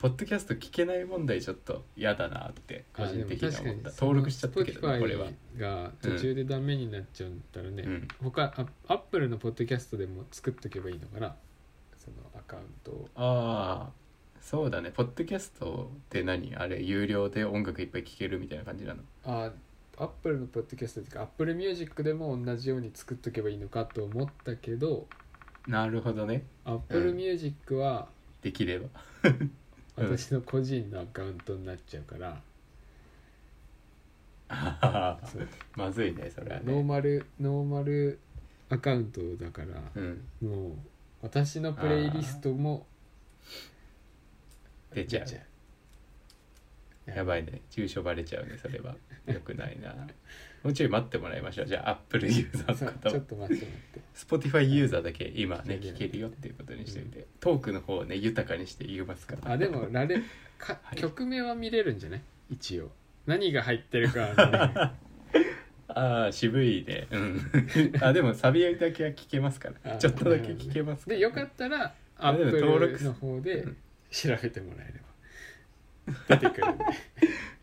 [0.00, 3.90] ポッドキャスト聞けない問題ちょっと嫌だなって個人的には思った。
[3.90, 5.26] 登録しちゃったけどねこれは。
[5.58, 8.08] が途中でダメになっちゃったらね、うん。
[8.22, 11.34] 他あアップルのポッドキャストでも作っとけばいいのかな。
[11.96, 13.08] そのアカウントを。
[13.16, 14.03] ああ
[14.44, 14.90] そうだね。
[14.90, 16.54] ポッドキャストって何？
[16.54, 19.00] あれ有料で音楽いっぱい聴けるみたいな感じなの？
[19.24, 19.50] あ
[19.96, 25.06] アップルのポッドキャストっていうかアップルミュージックでも同じように作っとけばいいのかと思ったけど
[25.66, 26.44] なるほどね。
[26.66, 28.08] アップルミュージックは
[28.42, 28.88] できれば。
[29.24, 29.50] うん。
[29.96, 32.42] 私の個人のアカウントになっちゃうから、
[34.48, 36.64] あーそうまずいねそれはね。
[36.66, 38.18] ノーマルノーマル
[38.68, 40.24] アカウントだから、うん。
[40.42, 40.72] もう
[41.22, 42.86] 私のプレイリストも
[44.94, 45.26] 出ちゃう。
[45.26, 45.40] 出
[47.16, 47.60] やばいね。
[47.70, 48.94] 住所バレちゃうねそれは。
[49.32, 49.92] よくないな。
[50.62, 51.66] もうちょい待ってもらいましょう。
[51.66, 54.00] じゃあアップルユーザーの方はちょっと待って待って。
[54.14, 57.26] Spotify ユーザーだけ今ねいやいや聞けるよっていうことにしておいて。
[57.40, 59.52] トークの方をね豊かにして言いますから。
[59.52, 60.22] あでもラレ
[60.58, 60.96] か、 はい。
[60.96, 62.20] 曲名は見れるんじゃない？
[62.50, 62.90] 一応。
[63.26, 64.94] 何が入ってるかはね。
[65.88, 67.06] ああ渋いね。
[67.10, 67.40] うん。
[68.00, 69.94] あでもサビだけは聞けますから。
[69.94, 71.16] あちょっとだけ聞けますから。
[71.18, 73.76] でよかったらアップも登録ルの方でうん
[74.14, 75.00] 調べてもらえれ
[76.28, 76.36] ば。
[76.36, 76.84] 出てくるんで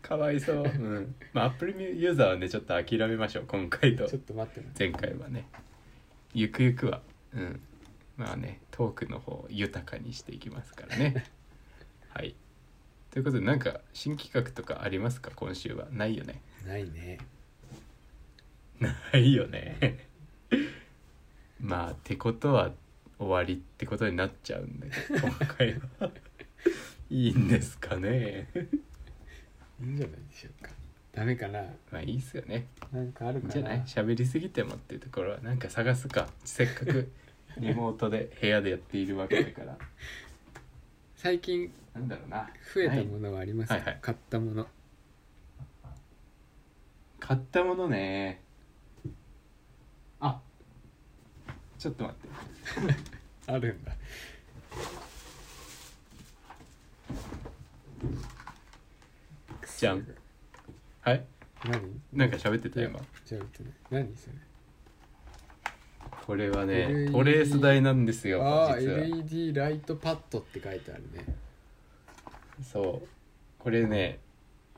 [0.02, 3.44] かわいそう、 うん、まあ Apple ユーザーはねちょっと諦めましょう。
[3.46, 4.06] 今回と。
[4.10, 5.46] ちょっと待って前回はね。
[6.34, 7.00] ゆくゆくは。
[7.32, 7.60] うん。
[8.16, 11.24] まあねトークの方を豊かにしていきますからね。
[12.10, 12.34] はい。
[13.10, 15.30] ということでなんか新企画とかありますか？
[15.34, 15.88] 今週は。
[15.90, 16.42] ないよね。
[16.66, 17.18] ないね。
[18.80, 20.06] ないよね。
[21.60, 22.72] まあってことは
[23.18, 26.10] 終わりってことになっちゃうんだけど今回は
[27.12, 28.48] いいんですかね。
[29.82, 30.70] いいんじゃないでしょうか。
[31.12, 31.60] ダメかな。
[31.90, 32.68] まあいいっすよね。
[32.90, 33.78] なんかあるかいいんじゃない？
[33.80, 36.26] な喋りすぎてもっていうところはなんか探すか。
[36.42, 37.12] せっかく
[37.60, 39.76] リモートで部屋でやっているわけだから。
[41.14, 42.50] 最近なんだろうな。
[42.74, 43.98] 増えたものはありますか、はいはい。
[44.00, 44.66] 買ったもの。
[47.20, 48.40] 買ったものね。
[50.18, 50.40] あ。
[51.78, 52.30] ちょっと待っ
[52.86, 52.94] て。
[53.52, 53.92] あるんだ
[59.78, 60.06] じゃん。
[61.00, 61.24] はい？
[61.64, 62.00] 何？
[62.12, 63.00] なんか喋ってた今。
[63.24, 63.42] じゃあ
[63.90, 64.34] 何それ？
[66.24, 71.24] これはね LED トレース台なんですよああ LED ライトパッドって書いてあるね。
[72.62, 73.08] そう。
[73.58, 74.20] これね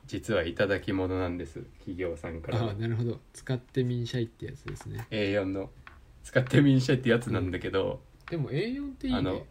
[0.07, 2.59] 実はいただき物なんです企業さんから。
[2.59, 3.19] のああなるほど。
[3.33, 5.07] 使ってみんしゃいってやつですね。
[5.11, 5.69] A4 の。
[6.23, 9.19] 使ってみんしゃいってやつなんだけど、でも A4 っていいね。
[9.19, 9.45] あの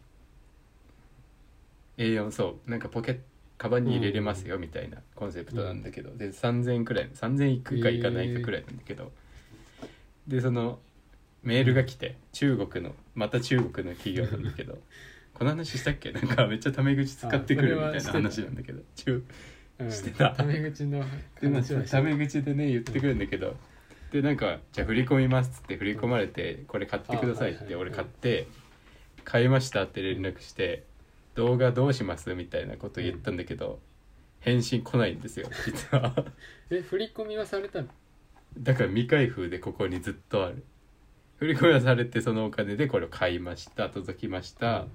[1.97, 2.71] A4 そう。
[2.71, 3.21] なんかポケット
[3.65, 9.11] カバンに入れれますよみたいなコンセプトなんだけど、で3000円くらい3000いくかいかないかくらいなんだけど、
[10.27, 10.81] でその
[11.43, 14.77] メールが来て中国のまた中国の企業なんだけど。
[15.33, 16.13] この話したっけ？
[16.13, 18.83] なんかめっちゃタメ口使ってくるみたいな話なんだけど。
[18.97, 19.25] 中
[19.79, 19.91] うん。
[19.91, 20.31] してた。
[20.31, 21.03] タメ口の
[21.91, 23.57] タメ口でね言ってくるんだけど、
[24.13, 28.47] でなんか「じゃあ振り込みます」っつって振り込まれて「これ買ってください」って俺買って
[29.25, 30.85] 「買いました」って連絡して
[31.35, 33.81] 「動画どうします?」みたいなこと言ったんだけど
[34.41, 36.15] 返信来ないんですよ実は。
[36.71, 37.89] え振り込みはされたの？
[38.59, 40.63] だから未開封でここにずっとある。
[41.39, 44.87] 振り込みはされてそのお金でこれを買いました届きました、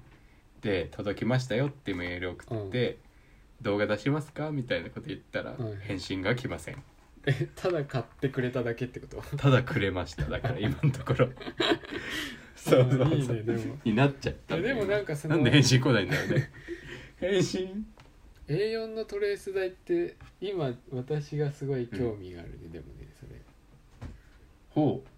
[0.62, 2.98] で届きましたよってメール送って、
[3.60, 4.50] 動画出しますか？
[4.50, 6.82] みたいなこと言ったら、はい返信が来ません。
[7.26, 9.20] えただ買ってくれただけってこと？
[9.36, 10.24] ただくれました。
[10.24, 11.28] だから今のところ
[12.60, 13.06] そうそうそう。
[13.06, 13.78] あいいねでも。
[13.84, 16.50] になっちゃったいやでもなんかそのなんで返信来ないんだろうね。
[17.20, 17.86] 返信
[18.48, 23.40] A4 のトレース台って今私がすごい興味があるね、でもねそれ。
[24.70, 25.08] ほう。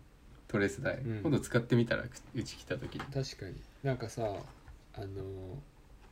[0.48, 1.22] トレース台、うん。
[1.22, 3.54] 今度使ってみたらうち来た時に、確かに。
[3.82, 4.34] なんかさ
[4.94, 5.06] あの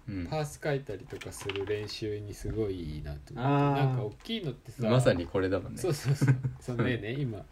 [0.09, 3.39] うん、パース書いたりとかする練習にすごいいいなと思って。
[3.41, 3.75] あー。
[3.75, 5.79] なんか大きいのってさまさにこれだもんね。
[5.79, 6.35] そうそうそう。
[6.59, 7.45] そのねね 今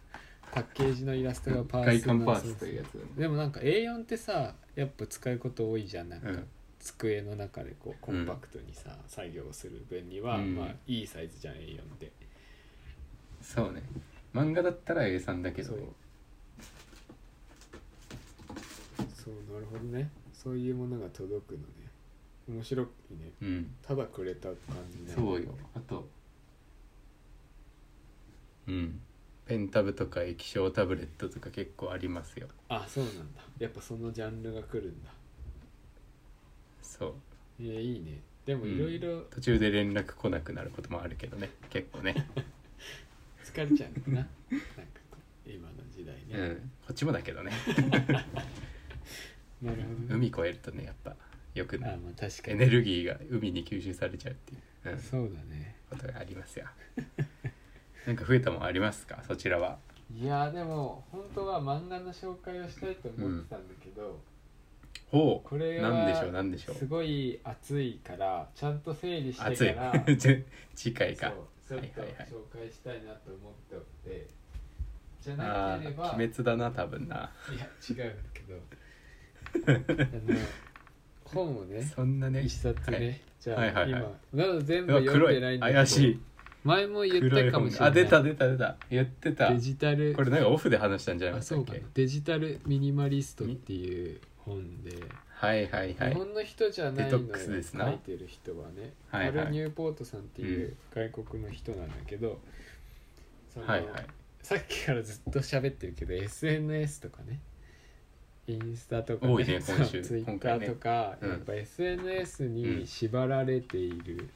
[0.62, 6.08] パッケージのイラストがパース外観パーというやつでもなんか A4 ってさやっぱ使うこと多いじゃん。
[6.08, 6.46] なんか、うん。
[6.78, 10.54] 机の中でこうコンパクトにさ、作業する分には、うん。
[10.54, 12.12] まあいいサイズじゃん A4 って。
[13.42, 13.82] そうね。
[14.32, 15.70] 漫画だったら A3 だけど。
[15.70, 15.78] そう。
[19.14, 20.10] そうなるほどね。
[20.32, 21.64] そういうものが届くのね。
[22.48, 23.32] 面白いね。
[23.42, 23.74] うん。
[23.82, 24.56] ただくれた感
[24.92, 25.12] じね。
[25.14, 25.50] そうよ。
[25.74, 26.08] あと
[28.68, 29.00] うん
[29.48, 32.48] ペンタブとか液晶タブレットとか結構ありますよ。
[32.68, 33.40] あそうなんだ。
[33.58, 35.10] やっぱそのジャンルが来るんだ。
[36.82, 37.14] そう。
[37.58, 38.20] えー、いいね。
[38.44, 41.48] でもいろいろ途中で連絡来なくなることもあるけどね。
[41.70, 42.28] 結構ね。
[43.42, 44.16] 疲れちゃうな。
[44.16, 44.28] なんか
[45.46, 46.70] 今の時代ね、うん。
[46.86, 47.50] こっちもだけどね。
[49.62, 50.06] なるほどね。
[50.10, 51.16] 海越えるとねやっぱ
[51.54, 55.76] よくあまあ確かエにネルギーが海に吸収されちゃうっていう、うん、そうだね。
[55.88, 56.66] ことがありますよ
[58.08, 59.22] なんか増えたもんありますか？
[59.28, 59.76] そちらは。
[60.16, 64.18] いやーでも本当は漫画の紹介をしたいと思ってたんだけど、
[65.12, 65.48] ほう。
[65.48, 66.32] これはなんでしょう？
[66.32, 66.74] なんでしょう？
[66.74, 70.04] すごい熱いからちゃんと整理して暑いから
[70.74, 71.34] 次回か。
[71.68, 72.10] そうちょっとはい。
[72.10, 74.26] はいはい紹介したいなと思っておって。
[75.20, 77.30] じゃあなければあ鬼滅だな多分な。
[77.54, 78.56] いや違うんだけど。
[80.02, 80.38] あの
[81.24, 82.40] 本をねそんなね。
[82.40, 83.20] 一冊ね、はい。
[83.38, 84.02] じゃあ、はいはいはい。
[84.32, 85.34] 今まだ全部読ん黒い。
[85.34, 86.20] でないんだけど怪しい
[86.64, 87.88] 前も言ったかもしれない。
[87.88, 88.76] あ出た出た出た。
[88.90, 89.52] 言ってた。
[89.52, 91.72] デジタルこれなんかオフで話したんじゃなかあそうか。
[91.72, 94.90] なデジタルミニマリストっていう本で、
[95.30, 96.08] はいはいはい。
[96.10, 99.34] 日本の人じゃないのよ書いてる人はね、はいはい。
[99.34, 102.40] カル・ニューポートさんっていう外国の人なんだけど、
[103.54, 104.06] そのはいはい。
[104.42, 107.40] さっきからずっと喋ってるけど SNS とかね。
[108.48, 112.86] インスタとか多いねそう今週ツイッターとか、うんやっぱ SNS うにん。
[112.86, 114.30] 縛られている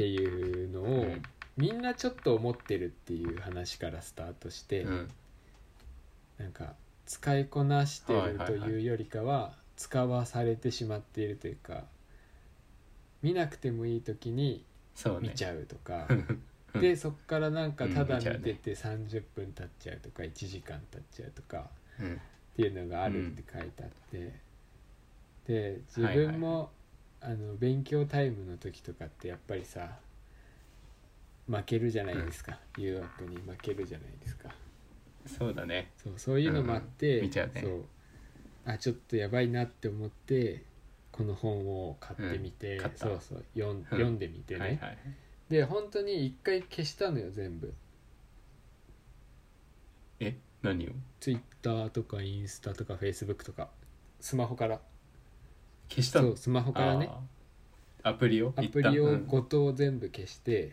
[0.00, 1.22] っていうのを、うん。
[1.58, 5.10] みんなちょっと思ってるっていう話からスタートして、うん。
[6.38, 6.72] なんか
[7.04, 11.82] 使いこなしてるとはいうよりかは使わされてしまっているというか
[13.22, 14.64] 見なくてもいい時に
[15.20, 16.14] 見ちゃうとか、う
[16.78, 21.68] んでそっからなんかただうん見てて30分経っちゃうとか1時間経っちゃうとか
[22.00, 22.14] うん。
[22.14, 22.18] っ
[22.56, 24.32] ていうのがあるって書いてあって、
[25.46, 26.70] で自分も、
[27.22, 29.90] あの勉強タイムの時とかってやっぱりさ
[31.46, 34.50] 負けるじゃないですか、誘惑に負けるじゃないですか。
[35.26, 35.90] そうだね。
[36.02, 37.60] そうそういうのもあって、うん見ちゃうね。
[37.60, 37.84] そう。
[38.64, 40.64] あちょっとやばいなって思って
[41.12, 43.44] この本を買ってみて、うんそうそう。
[43.54, 43.84] 読んん。
[43.84, 44.98] 読んでみてね、はいはい。
[45.48, 47.74] で本当に一回消したのよ全部。
[50.20, 50.36] え？
[50.62, 53.68] 何を？Twitter とかインスタとか Facebook とか。
[54.20, 54.80] スマホから
[55.90, 56.28] 消したの？
[56.28, 57.08] そうスマホからね。
[57.10, 58.10] あー。
[58.10, 58.54] アプリを？
[58.56, 60.72] アプリをごと全部消して、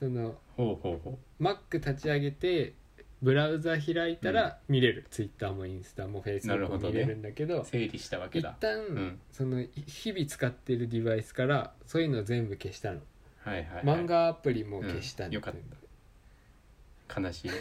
[0.00, 2.74] そのほうほうほ Mac 立ち上げて
[3.22, 6.82] ブラウザ開いたら見れる、Twitter もインスタもなる Facebook ほどね。
[6.84, 9.20] も見れるんだけどう整理したわけ一だ旦、ん。
[9.30, 13.00] その日々使ってるデバイスからそういうのを全部消したの、
[13.44, 15.30] はいはい、はい、漫画アプリも消したの、う。
[15.30, 15.34] ん。
[15.34, 15.60] よかった。
[15.60, 17.54] 全部悲しいね。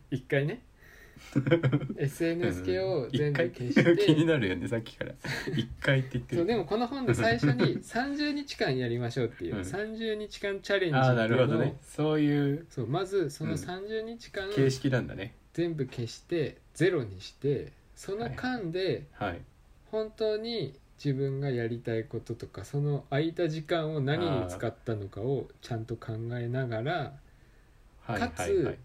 [0.10, 0.62] 一回ね
[1.96, 5.12] SNS 系を全部消し一回気にて、なるよねさっきから。
[5.56, 6.38] 一回って言ってる。
[6.38, 9.62] そうでもこの本で最初に 30日間やりましょうっていう、うん。
[9.62, 11.76] 30日間チャレンジああなっていうのを、るほどね。
[11.82, 13.56] そういうそうまずそのうん。
[13.56, 15.34] 30日間形式なんだね。
[15.54, 19.40] 全部消してゼロにしてその間ではい
[19.90, 27.12] 本当に自分がやりたいこととかその空いた時間を何に使ったのかをちゃんと考えながら
[28.02, 28.64] はいかつはい。
[28.64, 28.78] はい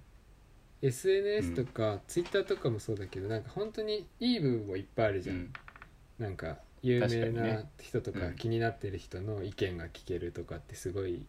[0.84, 5.54] SNS とか Twitter とかもそうだけどなんか本当にいい部分もいっぱいあるじゃん、うん。
[6.20, 7.70] なんか有名なね。
[7.82, 8.36] 人とかうん。
[8.36, 11.26] 気になってる人の意見が聞けるとかってすごい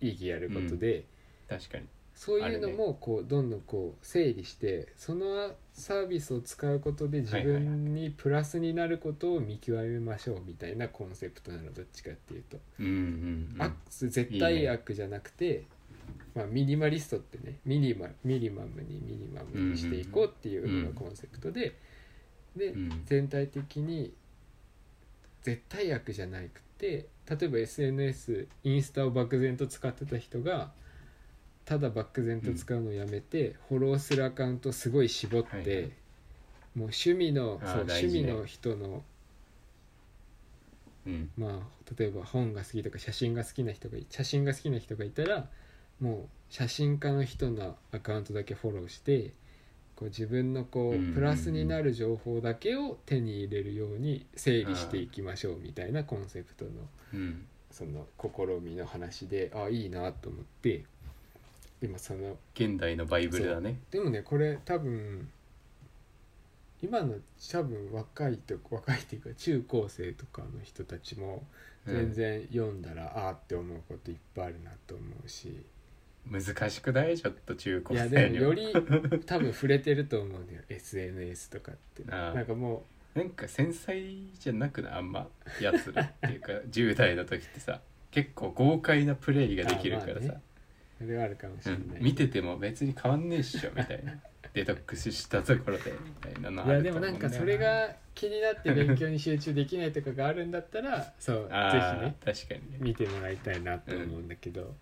[0.00, 1.04] 意義あることで、
[1.48, 1.84] 確かに。
[2.14, 12.92] そういうのもこうどんどんこう整理してそのサービスを使うことで自分にプラスになることを見極めましょうみたいなコンセプトなのどっちかっていうと、うんうん
[13.54, 13.62] うん。
[13.62, 15.64] 悪絶対悪じゃなくて
[16.34, 21.76] まあ、ミニマリストってねミニマミニマムにミニマムにしていこうっていうのがコンセプトで、
[22.56, 23.02] でうん。
[23.06, 24.12] 全体的に
[25.42, 30.72] 絶対悪じゃなくて例えば SNS インスタを漠然と使ってた人が
[31.64, 35.84] ただ漠然と使うのをやめて、フォローするアカウントをすごい絞って、はいはい。
[35.84, 35.90] もう
[36.88, 37.94] 趣味のそう、ね。
[37.94, 39.04] 趣味の人の
[41.06, 41.30] うん。
[41.38, 45.48] まあ例えば本が好きとか写真が好きな人がい写真が好きな人がいたら
[46.00, 49.32] もう写真家の人のアカウントだけフォローして
[49.96, 56.70] こう自分のこうプラスになる情報だけを手に入れるように整理していきましょうみたいなコンセプトの
[57.14, 57.46] うん。
[57.70, 60.84] その試みの話であいいなと思って
[61.82, 63.78] 今その現代のバイブルだね。
[63.90, 65.28] でもねこれ多分
[66.82, 67.14] 今の
[67.50, 71.44] 多分若いと若いっていうか中高生とかの人たちも
[71.86, 75.64] 全然読んだら、ああって思うこといっぱいあるなと思うし
[76.28, 77.16] 難しくない？
[77.16, 78.54] ちょっと中高いや生には。
[78.54, 80.62] でもより多分触れてると思うんだよ。
[80.68, 82.04] SNS とかって。
[82.10, 82.34] ああ。
[82.34, 82.84] なんかも
[83.14, 84.00] なんか繊細
[84.38, 85.26] じゃなくないあんま
[85.60, 87.80] やつらっていうか 10代の時ってさ
[88.10, 90.40] 結構豪快なプレイができるからさ、あまあね。
[91.00, 94.14] うそれはあるかもしれない、うん、見てても別に変わんねえっしょみたいな。
[94.52, 102.78] デトックスしたところでみたいなのいやでもなんかそれが気になって勉強に集中できないとかがあるんだったらそうぜあひねあ確かにね。
[102.80, 104.74] 見てもらいたいなと思うんだけど、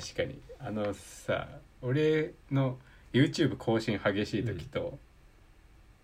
[0.00, 0.40] 確かに。
[0.58, 1.48] あのさ
[1.80, 2.78] 俺の
[3.12, 4.98] YouTube 更新激しい時と、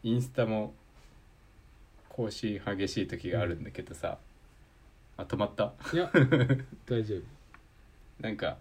[0.02, 0.74] インスタも
[2.09, 4.19] 更新激しい時があるんだけどさ、
[5.16, 5.73] あ止まった？
[5.93, 6.10] いや
[6.86, 7.23] 大丈夫。
[8.20, 8.59] なんか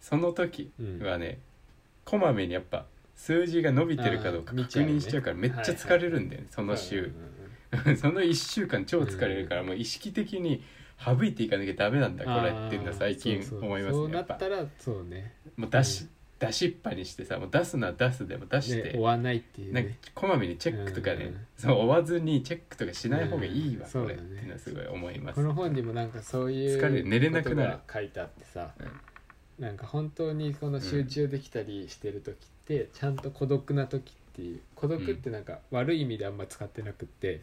[0.00, 0.70] その時
[1.00, 1.38] はね、
[2.04, 2.86] こまめにやっぱ
[3.16, 7.12] 数字が伸びてるかどうか確認しちゃうからめっちゃ疲れるんだよね、その週、
[7.84, 10.62] うん その1週間超疲れるから、もう意識的に
[10.98, 14.34] 省いていかなきゃダメなんだこれっていうのは最近思いますそうねやっぱ。
[14.34, 15.34] なったらそうね。
[15.56, 16.08] もう出し、
[16.38, 25.36] 出しっぱにしてさもう出すな出すでも出して、ね追わないっていうなんかねこまめにチェックとかね、うんそう追わずにチェックとかしない方がいいわ、うんこれねていうのはすごい思います。
[25.36, 27.78] この本にもなんかそういう疲れる寝れなくなる。
[27.92, 29.64] 書いてあってさ、うん。
[29.64, 37.42] なんか本当にこの集中できたりしてる時って、ちゃんと孤独な時っていう孤独ってなんか悪い意味であんま使ってなくって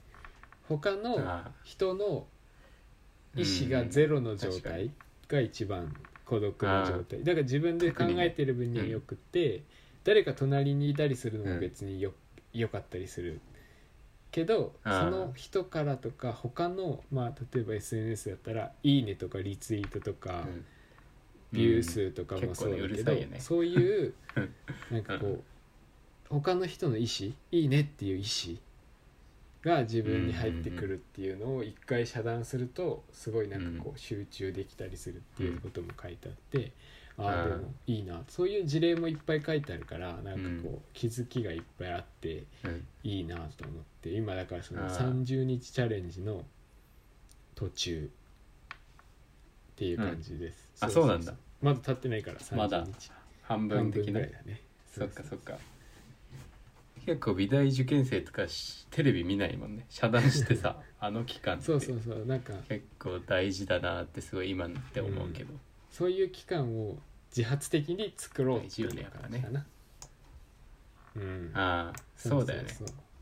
[0.68, 2.26] 他のあ人の
[3.36, 4.92] 意思がゼロの状態
[5.28, 5.96] が一番
[6.26, 7.24] 孤独な状態。
[7.24, 9.64] だから自分で考えてる分にはよくって、
[10.04, 12.14] 誰か隣にいたりするのも別によ,、
[12.54, 13.40] よかったりする。
[14.32, 20.66] けどその人からとか他のまあ例えば SNS だったら「いいね」とかリツイートとか、うん。
[21.52, 24.54] ビュー数とかもそうだけど、ねそういううん
[24.90, 25.44] なんかこう、うん。
[26.30, 28.58] 他の人の意思いいねっていう意思
[29.64, 36.72] が自分に入ってくるっていうのを一回遮断するとすごいなんかこう集中できたりするっていうことも書いてあって、
[37.18, 38.24] ああうんでもいいな。
[38.28, 42.88] そういう事例もいっぱい書いてあるからなんかこう気づきがいっぱいあってうん。
[43.04, 44.10] いいなと思って。
[44.10, 46.44] 今だからそのあー30日チャレンジの
[47.54, 51.34] 途中っていう感じです、あそうなんだ。
[51.62, 52.88] まだ経ってないから30日、まだ
[53.44, 54.14] 半分的な。
[54.14, 54.62] ぐらいだね。
[54.92, 55.58] そっかそっか
[57.06, 59.86] 結構美大受験生とかしテレビ見ないもんね。
[59.90, 61.66] 遮断してさ あの期間って。
[61.66, 62.54] そうそうそうなんか。
[62.68, 65.54] 結構大事だなってすごい今って思うけど、
[65.90, 66.98] そういう期間を
[67.36, 69.66] 自発的に作ろうっていう感じかな、
[71.16, 71.52] うん。
[71.54, 72.70] ああそうだよね。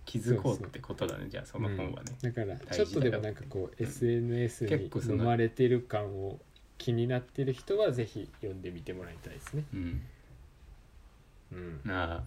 [0.05, 6.39] 気づこうってことだねじゃあその本はね、だからちょっとでもなんかこう SNS に結構その飲まれてる感を
[6.79, 9.65] 気になってる人はぜひ読んでみてもらいたいですね。
[9.71, 10.01] うん。
[11.51, 11.81] うん。
[11.85, 12.23] なあ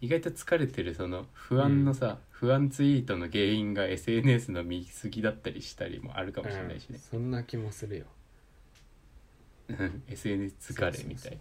[0.00, 6.96] 意外と疲れてるその不安のさ、不安ツイートの原因が SNS の見過ぎだったりしたりもあるかもしれないしね。
[6.96, 8.04] うん、そんな気もするよ。
[9.68, 10.02] うん。
[10.08, 11.38] SNS 疲れみたいな。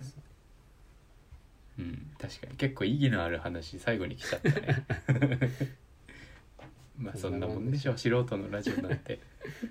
[1.79, 2.11] うん。
[2.19, 2.55] 確かに。
[2.55, 4.85] 結構意義のある話最後に来ちゃったね。
[6.97, 7.97] まあそんなもんでしょう。
[7.97, 9.19] 素人のラジオなんて。